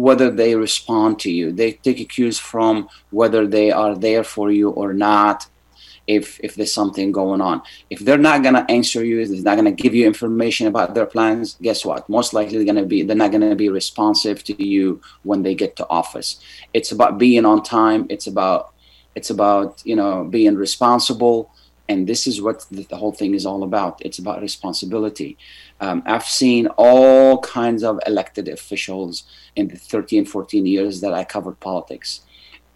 [0.06, 4.51] whether they respond to you they take a cues from whether they are there for
[4.51, 5.47] you or not
[6.08, 7.62] if if there's something going on.
[7.89, 11.58] If they're not gonna answer you, they're not gonna give you information about their plans,
[11.62, 12.08] guess what?
[12.10, 15.76] Most likely they're gonna be they're not gonna be responsive to you when they get
[15.78, 16.39] to office.
[16.74, 18.06] It's about being on time.
[18.10, 18.72] It's about
[19.16, 21.51] it's about you know being responsible.
[21.89, 24.01] And this is what the, whole thing is all about.
[24.05, 25.38] It's about responsibility.
[25.82, 29.24] Um, I've seen all kinds of elected officials
[29.57, 32.22] in the 13, 14 years that I covered politics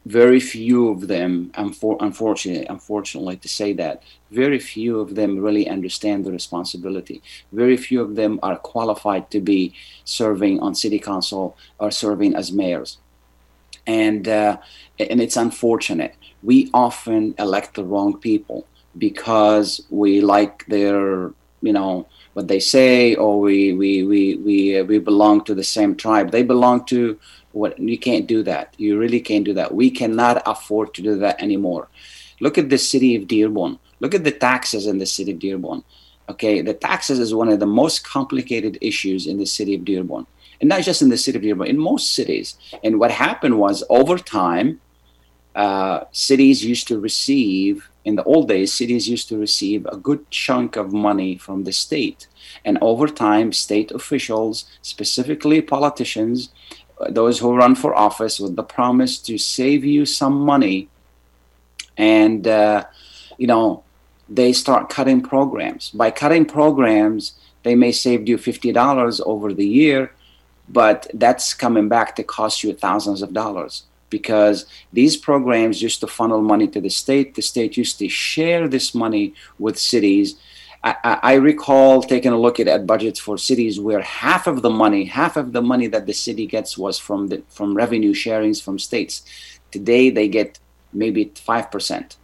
[0.08, 6.24] very few of them, unfortunately, unfortunately to say that, very few of them really understand
[6.24, 7.22] the responsibility.
[7.52, 9.74] Very few of them are qualified to be
[10.06, 13.00] serving on city council or serving as mayors.
[13.86, 14.58] And, uh,
[14.98, 16.16] and it's unfortunate.
[16.50, 18.60] We often elect the wrong people
[18.98, 19.70] because
[20.02, 21.32] we like their,
[21.68, 24.58] you know, what they say, or we we we we
[24.90, 26.28] we belong to the same tribe.
[26.32, 27.00] They belong to
[27.52, 28.66] what you can't do that.
[28.78, 29.74] You really can't do that.
[29.82, 31.84] We cannot afford to do that anymore.
[32.40, 33.74] Look at the city of Dearborn.
[34.00, 35.84] Look at the taxes in the city of Dearborn.
[36.30, 40.26] Okay, the taxes is one of the most complicated issues in the city of Dearborn,
[40.60, 42.48] and not just in the city of Dearborn, in most cities.
[42.86, 44.80] And what happened was over time,
[45.58, 50.32] uh, cities used to receive in the old days, cities used to receive a good
[50.32, 52.28] chunk of money from the state.
[52.64, 56.52] And over time, state officials, specifically politicians,
[57.10, 60.88] those who run for office with the promise to save you some money.
[61.98, 62.86] And uh,
[63.38, 63.84] you know
[64.30, 65.90] they start cutting programs.
[65.92, 67.34] By cutting programs
[67.64, 70.12] they may save you $50 over the year
[70.70, 76.08] but that's coming back to cost you thousands of dollars because these programs used to
[76.08, 80.38] funnel money to the state the state used to share this money with cities
[80.84, 84.70] I, I, recall taking a look at, at budgets for cities where half of the
[84.70, 88.62] money, half of the money that the city gets was from the from revenue sharings
[88.62, 89.24] from states.
[89.72, 90.60] Today they get
[90.94, 92.18] maybe five percent,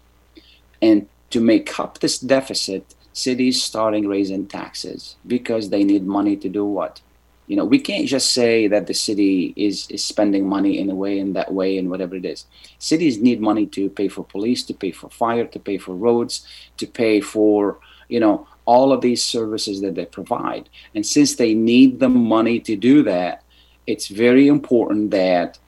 [0.82, 6.48] and to make up this deficit, cities starting raising taxes because they need money to
[6.48, 7.02] do what?
[7.48, 10.96] You know, we can't just say that the city is is spending money in a
[10.96, 12.46] way in that way and whatever it is.
[12.80, 16.48] Cities need money to pay for police, to pay for fire, to pay for roads,
[16.78, 20.70] to pay for you know all of these services that they provide.
[20.96, 23.44] And since they need the money to do that,
[23.88, 25.60] it's very important that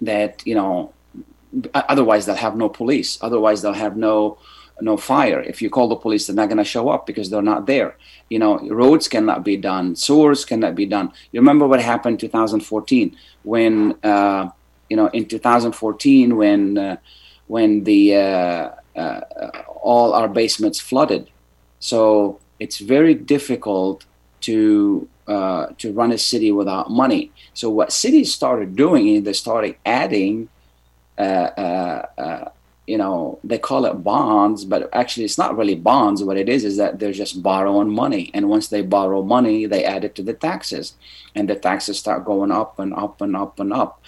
[0.00, 0.92] that you know
[1.74, 4.38] otherwise they'll have no police otherwise they'll have no
[4.82, 5.40] no fire.
[5.40, 7.96] If you call the police they're not going to show up because they're not there.
[8.28, 11.12] You know roads cannot be done sewers cannot be done.
[11.32, 14.50] You remember what happened in 2014 when uh,
[14.88, 16.96] you know in 2014 when uh,
[17.46, 19.20] when the uh, uh
[19.82, 21.30] all our basements flooded.
[21.78, 24.04] So it's very difficult
[24.42, 27.30] to uh, to run a city without money.
[27.54, 30.48] So what cities started doing is they started adding,
[31.16, 32.50] uh,
[32.86, 36.24] you know, they call it bonds, but actually it's not really bonds.
[36.24, 39.84] What it is is that they're just borrowing money, and once they borrow money, they
[39.84, 40.94] add it to the taxes,
[41.34, 44.02] and the taxes start going up and up and up and up.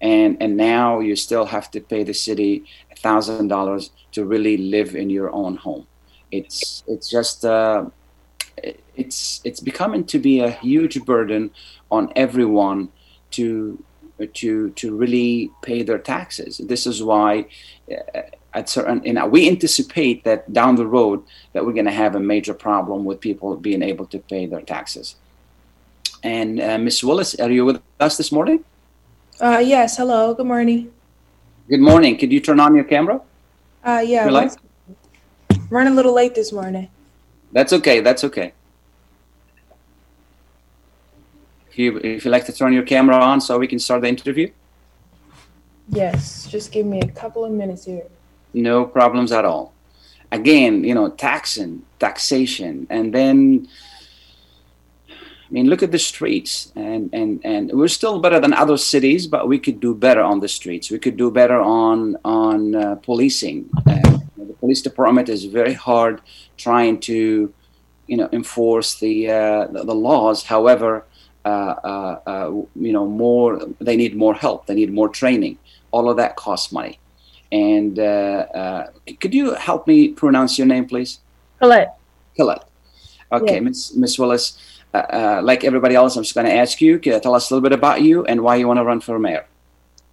[0.00, 4.56] and and now you still have to pay the city a thousand dollars to really
[4.56, 5.86] live in your own home.
[6.30, 7.86] It's it's just uh,
[8.96, 11.50] it's it's becoming to be a huge burden
[11.90, 12.90] on everyone
[13.32, 13.82] to
[14.34, 16.58] to to really pay their taxes.
[16.58, 17.46] This is why.
[17.90, 18.22] Uh,
[18.54, 21.22] at certain, you know, we anticipate that down the road
[21.54, 24.60] that we're going to have a major problem with people being able to pay their
[24.60, 25.16] taxes.
[26.22, 28.62] And uh, Miss Willis, are you with us this morning?
[29.40, 29.96] Uh, yes.
[29.96, 30.34] Hello.
[30.34, 30.92] Good morning.
[31.68, 32.18] Good morning.
[32.18, 33.20] Could you turn on your camera?
[33.82, 34.28] Uh, yeah.
[34.28, 34.54] Light?
[35.70, 36.90] Running a little late this morning.
[37.52, 38.00] That's okay.
[38.00, 38.52] That's okay.
[41.70, 44.08] If you if you like to turn your camera on so we can start the
[44.08, 44.50] interview.
[45.88, 46.46] Yes.
[46.50, 48.06] Just give me a couple of minutes here
[48.54, 49.72] no problems at all.
[50.30, 53.68] Again, you know, taxing, taxation, and then
[55.10, 59.26] I mean, look at the streets, and and and we're still better than other cities,
[59.26, 60.90] but we could do better on the streets.
[60.90, 63.68] We could do better on on uh, policing.
[63.86, 64.01] Uh,
[64.72, 66.22] police department is very hard
[66.56, 67.52] trying to,
[68.06, 70.44] you know, enforce the uh, the, the, laws.
[70.44, 71.04] However,
[71.44, 72.50] uh, uh, uh,
[72.86, 74.66] you know, more they need more help.
[74.66, 75.58] They need more training.
[75.90, 76.98] All of that costs money.
[77.50, 78.86] And uh, uh,
[79.20, 81.20] could you help me pronounce your name, please?
[81.58, 81.92] Colette.
[82.34, 82.64] Colette.
[83.30, 84.58] Okay, Miss Miss Willis.
[84.94, 86.98] Uh, uh, like everybody else, I'm just going to ask you.
[86.98, 89.00] Can you tell us a little bit about you and why you want to run
[89.00, 89.44] for mayor?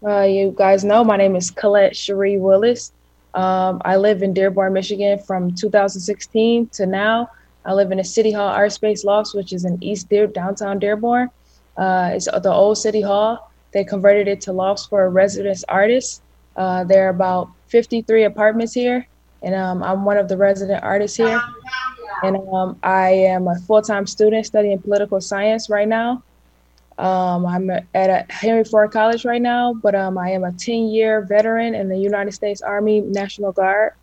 [0.04, 2.92] Uh, you guys know my name is Colette Cherie Willis.
[3.34, 7.30] Um, I live in Dearborn, Michigan from 2016 to now.
[7.66, 10.80] I live in a City Hall Art Space Lofts, which is in East Dear, downtown
[10.80, 11.30] Dearborn.
[11.78, 13.52] Uh, it's the old City Hall.
[13.72, 16.22] They converted it to lofts for residence artists.
[16.56, 19.08] Uh, there are about 53 apartments here,
[19.44, 21.40] and um, I'm one of the resident artists here.
[22.24, 26.24] And um, I am a full time student studying political science right now.
[27.00, 30.88] Um, I'm at a Henry Ford College right now, but um, I am a 10
[30.88, 33.94] year veteran in the United States Army National Guard.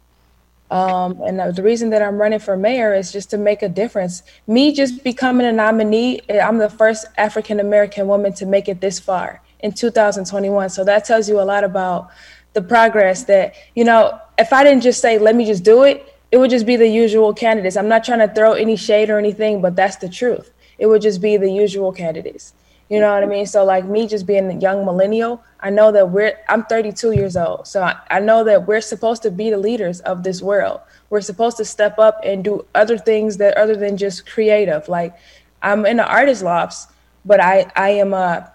[0.71, 4.23] Um, and the reason that I'm running for mayor is just to make a difference.
[4.47, 8.81] Me just becoming a nominee, eh, I'm the first African American woman to make it
[8.81, 10.71] this far in 2021.
[10.71, 12.09] So that tells you a lot about
[12.55, 16.15] the progress that, you know, if I didn't just say, let me just do it,
[16.33, 17.77] it would just be the usual candidates.
[17.77, 20.51] I'm not trying to throw any shade or anything, but that's the truth.
[20.79, 22.55] It would just be the usual candidates.
[22.89, 23.47] You know what I mean?
[23.47, 27.37] So like me just being a young millennial, I know that we're I'm 32 years
[27.37, 27.67] old.
[27.67, 30.81] So I, I know that we're supposed to be the leaders of this world.
[31.11, 34.89] We're supposed to step up and do other things that other than just creative.
[34.89, 35.17] Like
[35.63, 36.87] I'm in the artist lofts,
[37.25, 38.53] but I I am a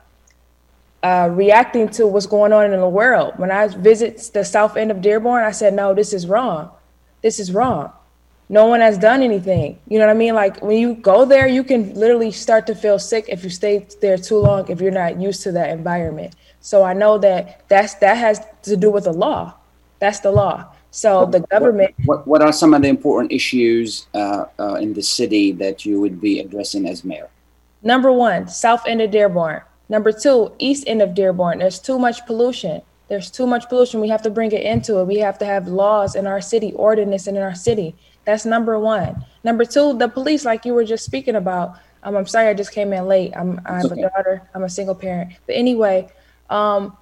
[1.04, 3.34] uh, reacting to what's going on in the world.
[3.38, 6.70] When I visit the south end of Dearborn, I said, no, this is wrong.
[7.24, 7.92] This is wrong.
[8.52, 9.80] No one has done anything.
[9.88, 10.36] You know what I mean?
[10.36, 13.88] Like when you go there, you can literally start to feel sick if you stay
[14.02, 16.36] there too long, if you're not used to that environment.
[16.60, 19.54] So I know that that's that has to do with the law.
[20.00, 20.66] That's the law.
[20.92, 21.96] So the government.
[22.04, 26.02] What, what are some of the important issues uh, uh, in the city that you
[26.02, 27.30] would be addressing as mayor?
[27.82, 32.26] Number one, south end of Dearborn Number two, east end of Dearborn, there's too much
[32.26, 32.82] pollution.
[33.10, 34.00] There's too much pollution.
[34.00, 35.04] We have to bring it into it.
[35.04, 37.94] We have to have laws in our city, ordinance in our city.
[38.26, 39.26] That's number one.
[39.44, 41.80] Number two, the police, like you were just speaking about.
[42.04, 43.34] Um, I'm sorry I just came in late.
[43.36, 44.02] I'm I have okay.
[44.02, 44.50] a daughter.
[44.54, 45.34] I'm a single parent.
[45.46, 46.10] But anyway,
[46.50, 46.98] um,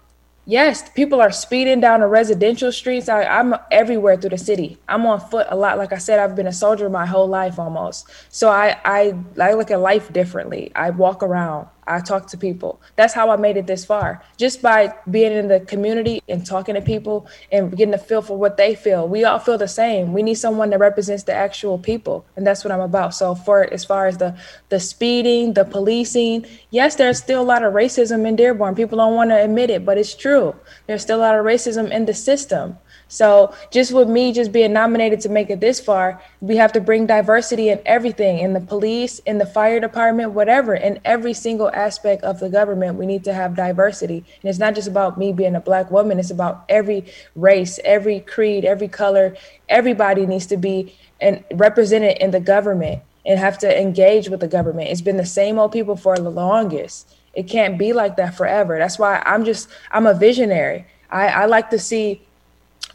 [0.45, 3.07] yes, people are speeding down the residential streets.
[3.07, 4.78] I, I'm everywhere through the city.
[4.88, 5.78] I'm on foot a lot.
[5.78, 8.09] Like I said, I've been a soldier my whole life almost.
[8.30, 10.72] So I I, I look at life differently.
[10.76, 11.67] I walk around.
[11.90, 12.80] I talk to people.
[12.96, 14.24] That's how I made it this far.
[14.38, 18.38] Just by being in the community and talking to people and getting a feel for
[18.38, 19.08] what they feel.
[19.08, 20.14] We all feel the same.
[20.14, 22.26] We need someone that represents the actual people.
[22.36, 23.16] And that's what I'm about.
[23.16, 24.38] So for as far as the
[24.70, 28.76] the speeding, the policing, yes, there's still a lot of racism in Dearborn.
[28.76, 30.56] People don't want to admit it, but it's true.
[30.88, 32.78] There's still a lot of racism in the system.
[33.10, 36.80] So just with me just being nominated to make it this far, we have to
[36.80, 41.70] bring diversity in everything in the police, in the fire department, whatever, in every single
[41.72, 42.99] aspect of the government.
[42.99, 44.18] We need to have diversity.
[44.41, 47.05] And it's not just about me being a black woman, it's about every
[47.36, 49.36] race, every creed, every color.
[49.68, 54.47] Everybody needs to be and represented in the government and have to engage with the
[54.47, 54.89] government.
[54.89, 58.78] It's been the same old people for the longest It can't be like that forever.
[58.78, 60.86] That's why I'm just I'm a visionary.
[61.10, 62.22] I, I like to see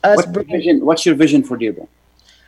[0.05, 0.17] us.
[0.19, 0.85] What's your vision?
[0.85, 1.89] What's your vision for Dearborn?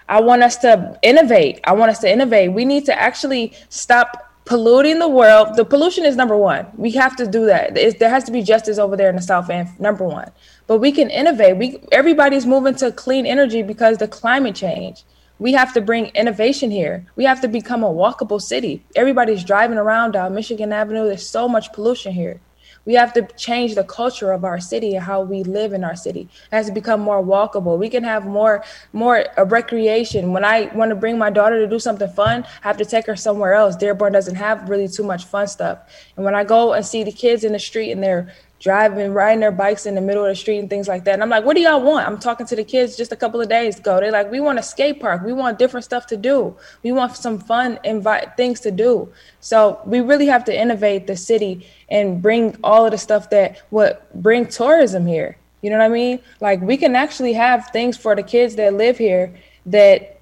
[0.08, 1.60] I want us to innovate.
[1.64, 2.52] I want us to innovate.
[2.52, 5.56] We need to actually stop polluting the world.
[5.56, 6.66] The pollution is number one.
[6.76, 7.76] We have to do that.
[7.76, 10.30] It's, there has to be justice over there in the South End, number one.
[10.68, 11.56] But we can innovate.
[11.56, 15.04] We everybody's moving to clean energy because the climate change.
[15.38, 17.04] We have to bring innovation here.
[17.14, 18.82] We have to become a walkable city.
[18.94, 21.04] Everybody's driving around down Michigan Avenue.
[21.06, 22.40] There's so much pollution here.
[22.86, 25.96] We have to change the culture of our city and how we live in our
[25.96, 26.28] city.
[26.50, 27.76] It has to become more walkable.
[27.78, 30.32] We can have more more recreation.
[30.32, 33.06] When I want to bring my daughter to do something fun, I have to take
[33.06, 33.76] her somewhere else.
[33.76, 35.78] Dearborn doesn't have really too much fun stuff.
[36.16, 39.40] And when I go and see the kids in the street and they're driving, riding
[39.40, 41.14] their bikes in the middle of the street and things like that.
[41.14, 42.06] And I'm like, what do y'all want?
[42.06, 44.00] I'm talking to the kids just a couple of days ago.
[44.00, 45.22] They're like, we want a skate park.
[45.24, 46.56] We want different stuff to do.
[46.82, 49.12] We want some fun invite things to do.
[49.40, 53.62] So we really have to innovate the city and bring all of the stuff that
[53.70, 55.36] would bring tourism here.
[55.62, 56.20] You know what I mean?
[56.40, 59.34] Like we can actually have things for the kids that live here
[59.66, 60.20] that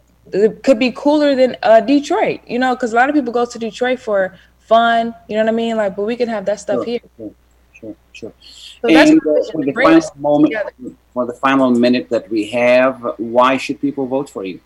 [0.63, 2.41] could be cooler than uh, Detroit.
[2.47, 5.15] You know, because a lot of people go to Detroit for fun.
[5.29, 5.77] You know what I mean?
[5.77, 7.01] Like, but we can have that stuff Sure, here.
[8.15, 8.33] Sure.
[8.81, 10.73] So and uh, for the final moment, together.
[11.13, 14.61] for the final minute that we have, why should people vote for you?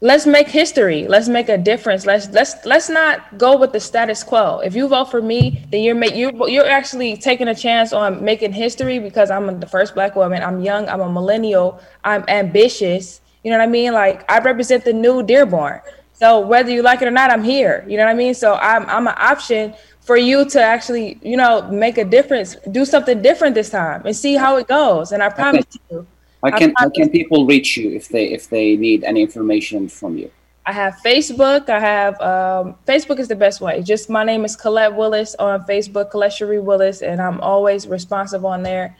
[0.00, 1.06] let's make history.
[1.06, 2.06] Let's make a difference.
[2.06, 4.60] Let's let's let's not go with the status quo.
[4.60, 8.24] If you vote for me then you're make you you're actually taking a chance on
[8.24, 10.42] making history because i'm the first black woman.
[10.42, 10.88] I'm young.
[10.88, 11.80] I'm a millennial.
[12.04, 13.20] I'm ambitious.
[13.44, 13.92] You know what i mean?
[13.92, 15.80] Like i represent the new dearborn.
[16.12, 17.84] So whether you like it or not i'm here.
[17.86, 18.34] You know what i mean?
[18.34, 19.74] So i'm i'm an option
[20.10, 24.16] for you to actually you know make a difference do something different this time and
[24.16, 26.04] see how it goes and i promise you
[26.42, 29.88] How I can how can people reach you if they if they need any information
[29.88, 30.30] from you?
[30.66, 31.68] I have Facebook.
[31.68, 33.82] I have um, Facebook is the best way.
[33.82, 38.44] Just my name is Colette Willis on Facebook, Colette Cherie Willis, and I'm always responsive
[38.44, 38.96] on there.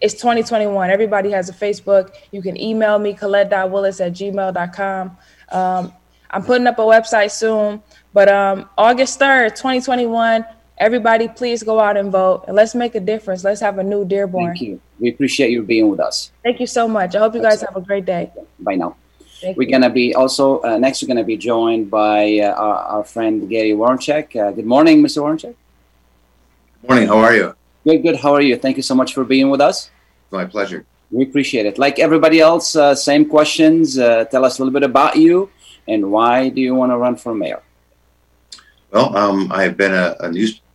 [0.00, 0.90] It's 2021.
[0.90, 2.14] Everybody has a Facebook.
[2.30, 5.16] You can email me, colette.willis at gmail.com.
[5.50, 5.92] Um,
[6.30, 7.80] I'm putting up a website soon,
[8.12, 10.44] but um, August 3rd, 2021,
[10.78, 13.44] everybody please go out and vote and let's make a difference.
[13.44, 14.46] Let's have a new Dearborn.
[14.46, 14.80] Thank you.
[14.98, 16.32] We appreciate you being with us.
[16.42, 17.14] Thank you so much.
[17.14, 18.30] I hope you guys have a great day.
[18.60, 18.96] Bye now.
[19.40, 21.02] Thank We're gonna be also uh, next.
[21.02, 24.34] We're gonna be joined by uh, our, our friend Gary Woronchak.
[24.34, 25.22] Uh, good morning, Mr.
[25.22, 25.54] Woronchak.
[26.88, 27.54] Morning, how are you?
[27.84, 28.16] Good, good.
[28.16, 28.56] How are you?
[28.56, 29.90] Thank you so much for being with us.
[30.30, 30.86] My pleasure.
[31.10, 31.78] We appreciate it.
[31.78, 33.98] Like everybody else, uh, same questions.
[33.98, 35.50] Uh, tell us a little bit about you
[35.86, 37.62] and why do you want to run for mayor?
[38.90, 40.30] Well, um, I've been a, a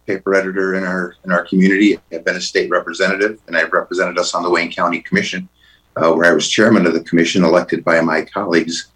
[0.09, 1.99] newspaper editor in our in our community.
[2.11, 5.47] I've been a state representative, and I've represented us on the Wayne County Commission,
[5.95, 8.91] uh, where I was chairman of the commission, elected by my colleagues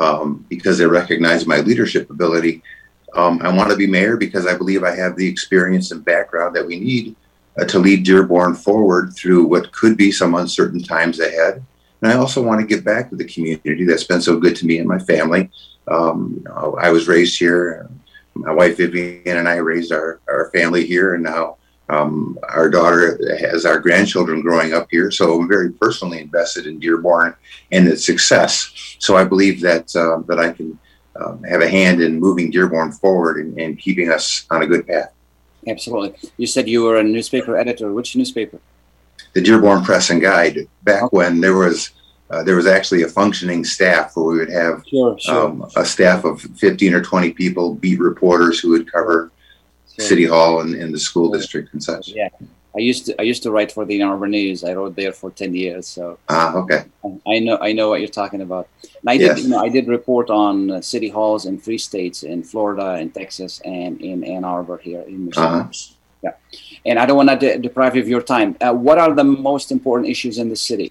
[0.00, 2.62] um, because they recognized my leadership ability.
[3.14, 6.56] Um, I want to be mayor because I believe I have the experience and background
[6.56, 7.14] that we need
[7.58, 11.64] uh, to lead Dearborn forward through what could be some uncertain times ahead.
[12.02, 14.66] And I also want to give back to the community that's been so good to
[14.66, 15.50] me and my family.
[15.86, 17.88] Um, you know, I was raised here.
[18.34, 21.56] My wife Vivian and I raised our, our family here, and now
[21.88, 25.10] um, our daughter has our grandchildren growing up here.
[25.10, 27.34] So I'm very personally invested in Dearborn
[27.72, 28.96] and its success.
[28.98, 30.78] So I believe that uh, that I can
[31.16, 34.86] um, have a hand in moving Dearborn forward and, and keeping us on a good
[34.86, 35.12] path.
[35.66, 36.14] Absolutely.
[36.36, 37.92] You said you were a newspaper editor.
[37.92, 38.60] Which newspaper?
[39.34, 41.90] the Dearborn Press and Guide back when there was
[42.30, 45.46] uh, there was actually a functioning staff where we would have Sure, sure.
[45.48, 49.30] um, a staff of 15 or 20 people, beat reporters who would cover
[49.96, 50.06] Sure.
[50.06, 52.08] City Hall and, and the school district and such.
[52.08, 52.28] Yeah.
[52.76, 54.64] I used to I used to write for the Ann Arbor News.
[54.64, 56.82] I wrote there for ten years, so Ah, okay.
[57.28, 58.66] I know I know what you're talking about.
[58.82, 59.42] And I did Yes.
[59.44, 63.60] you know I did report on city halls in three states in Florida, in Texas,
[63.64, 65.48] and in Ann Arbor here in Michigan.
[65.48, 65.68] Uh-huh.
[66.24, 66.32] Yeah,
[66.84, 68.56] and I don't want to de- deprive you of your time.
[68.60, 70.90] Uh, what are the most important issues in the city?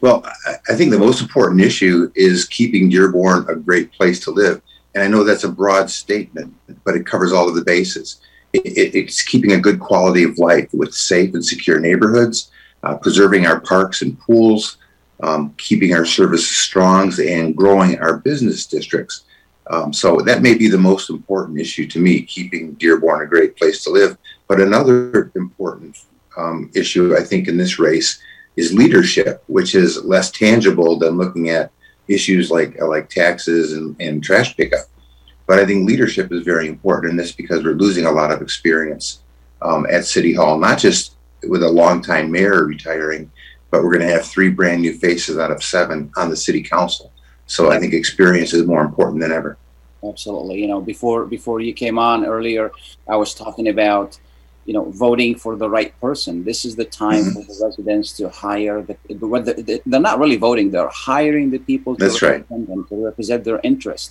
[0.00, 0.26] Well,
[0.68, 4.60] I, think the most important issue is keeping Dearborn a great place to live.
[4.94, 8.20] And I know that's a broad statement, but it covers all of the bases.
[8.52, 12.50] It, it, it's keeping a good quality of life with safe and secure neighborhoods,
[12.82, 14.76] uh, preserving our parks and pools,
[15.22, 19.24] um, keeping our services strong, and growing our business districts.
[19.68, 23.56] Um, so that may be the most important issue to me, keeping Dearborn a great
[23.56, 24.16] place to live.
[24.46, 25.98] But another important
[26.36, 28.20] um, issue, I think, in this race
[28.56, 31.70] is leadership, which is less tangible than looking at
[32.08, 34.86] issues like like taxes and, and trash pickup.
[35.46, 38.42] But I think leadership is very important in this because we're losing a lot of
[38.42, 39.20] experience
[39.62, 41.14] um, at City Hall, not just
[41.48, 43.30] with a longtime mayor retiring,
[43.70, 46.62] but we're going to have three brand new faces out of seven on the city
[46.62, 47.12] council.
[47.46, 49.56] So I think experience is more important than ever.
[50.02, 50.60] Absolutely.
[50.60, 52.70] You know, before before you came on earlier,
[53.08, 54.18] I was talking about
[54.66, 56.32] you know, voting for the right person.
[56.50, 57.32] This is the time Mhm.
[57.34, 58.94] for the residents to hire the.
[59.90, 62.40] They're not really voting; they're hiring the people to That's right.
[62.40, 64.08] represent them, to represent their interest.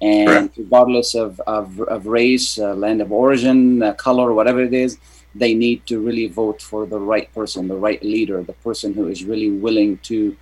[0.00, 0.58] And Correct.
[0.58, 4.98] regardless of, of, of race, uh, land of origin, uh, color, whatever it is,
[5.42, 9.06] they need to really vote for the right person, the right leader, the person who
[9.06, 10.36] is really willing to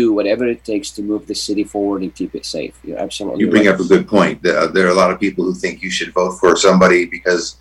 [0.00, 2.74] do whatever it takes to move the city forward and keep it safe.
[2.84, 3.74] You're absolutely You bring right.
[3.74, 4.42] up a good point.
[4.42, 7.56] There are a lot of people who think you should vote for somebody because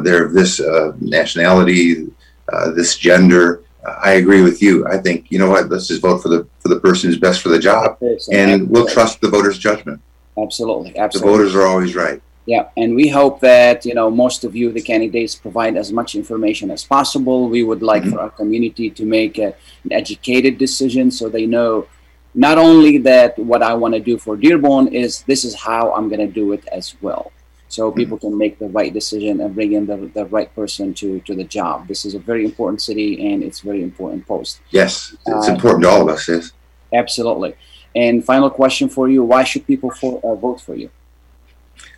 [0.00, 2.06] they're of this uh, nationality,
[2.52, 3.62] uh, this gender.
[3.86, 4.86] Uh, I agree with you.
[4.86, 5.68] I think you know what.
[5.70, 8.68] Let's just vote for the for the person who's best for the job, Person, and
[8.70, 10.00] we'll trust the voters' judgment.
[10.38, 11.30] Absolutely, absolutely.
[11.32, 12.20] The voters are always right.
[12.46, 16.14] Yeah, and we hope that you know most of you, the candidates, provide as much
[16.14, 17.48] information as possible.
[17.48, 18.12] We would like Mhm.
[18.12, 19.54] for our community to make a,
[19.84, 21.86] an educated decision, so they know
[22.34, 26.08] not only that what I want to do for Dearborn is this is how I'm
[26.08, 27.32] going to do it as well.
[27.70, 31.20] So people can make the right decision and bring in the, the right person to,
[31.20, 31.86] to the job.
[31.86, 34.60] This is a very important city and it's a very important post.
[34.70, 36.28] Yes, it's Uh, important to all of us.
[36.28, 36.50] Yes.
[36.92, 37.54] Absolutely.
[37.94, 40.90] And final question for you: Why should people for, uh, vote for you?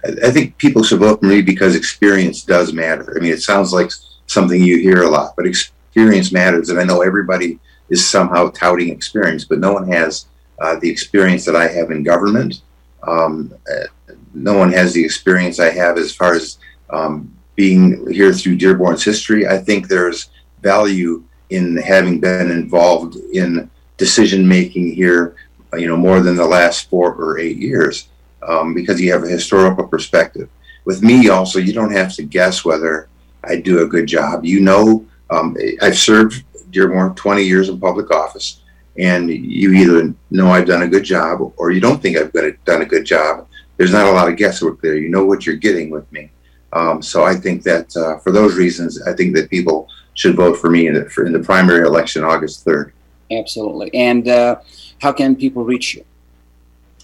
[0.05, 3.17] I, I think people should vote for me because experience does matter.
[3.17, 3.91] I mean, it sounds like
[4.27, 6.69] something you hear a lot, but experience matters.
[6.71, 7.59] And I know everybody
[7.89, 10.27] is somehow touting experience, but no one has
[10.61, 12.61] uh, the experience that I have in government.
[13.07, 13.87] Um, uh,
[14.35, 16.59] no one has the experience I have as far as
[16.91, 19.47] um, being here through Dearborn's history.
[19.47, 20.31] I think there's
[20.63, 25.37] value in having been involved in decision making here,
[25.75, 28.09] you know, more than the last four or eight years
[28.47, 30.49] um, because you have a historical perspective.
[30.85, 33.09] With me, also, you don't have to guess whether
[33.45, 34.45] I do a good job.
[34.45, 38.63] You know, um, I've served Dearborn 20 years in public office,
[38.99, 42.33] and you either know I've done a good job or you don't think I've
[42.65, 43.47] done a good job.
[43.77, 44.97] There's not a lot of guesswork there.
[44.97, 46.31] You know what you're getting with me.
[46.73, 50.59] Um, so I think that uh, for those reasons, I think that people should vote
[50.59, 52.93] for me in the, for, in the primary election August 3rd.
[53.31, 53.95] Absolutely.
[53.95, 54.57] And uh,
[55.01, 56.05] how can people reach you?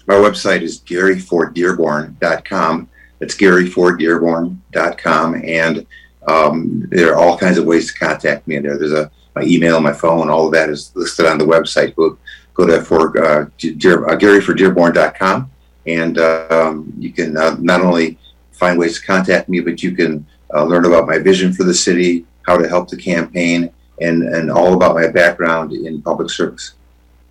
[0.07, 2.89] My website is garyforddearborn.com.
[3.19, 5.41] That's garyforddearborn.com.
[5.45, 5.85] And
[6.27, 8.77] um, there are all kinds of ways to contact me in there.
[8.77, 11.95] There's a my email, my phone, all of that is listed on the website.
[11.95, 12.17] Go,
[12.55, 15.51] go to for uh, Dear, uh, garyforddearborn.com
[15.97, 18.17] and um, you can uh, not only
[18.51, 21.73] find ways to contact me, but you can uh, learn about my vision for the
[21.73, 23.71] city, how to help the campaign,
[24.01, 26.73] and, and all about my background in public service.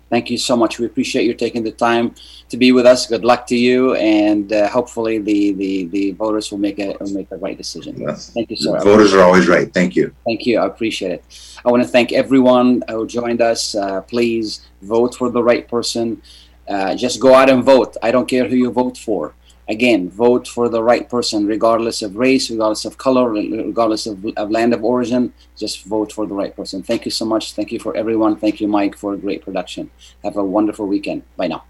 [0.09, 0.79] Thank you so much.
[0.79, 2.15] We appreciate you taking the time
[2.49, 3.05] to be with us.
[3.05, 7.13] Good luck to you, and uh, hopefully the, the, the voters will make a will
[7.13, 7.95] make the right decision.
[7.99, 8.31] Yes.
[8.31, 8.79] Thank you, sir.
[8.79, 9.71] Voters are always right.
[9.71, 10.11] Thank you.
[10.25, 10.59] Thank you.
[10.59, 11.23] I appreciate it.
[11.63, 13.75] I want to thank everyone who joined us.
[13.75, 16.23] Uh, please vote for the right person.
[16.69, 17.97] Uh, just go out and vote.
[18.03, 19.33] I don't care who you vote for.
[19.67, 24.49] Again, vote for the right person, regardless of race, regardless of color, regardless of, of
[24.49, 25.33] land of origin.
[25.57, 26.81] Just vote for the right person.
[26.81, 27.53] Thank you so much.
[27.53, 28.35] Thank you for everyone.
[28.35, 29.91] Thank you, Mike, for a great production.
[30.23, 31.23] Have a wonderful weekend.
[31.37, 31.65] Bye now.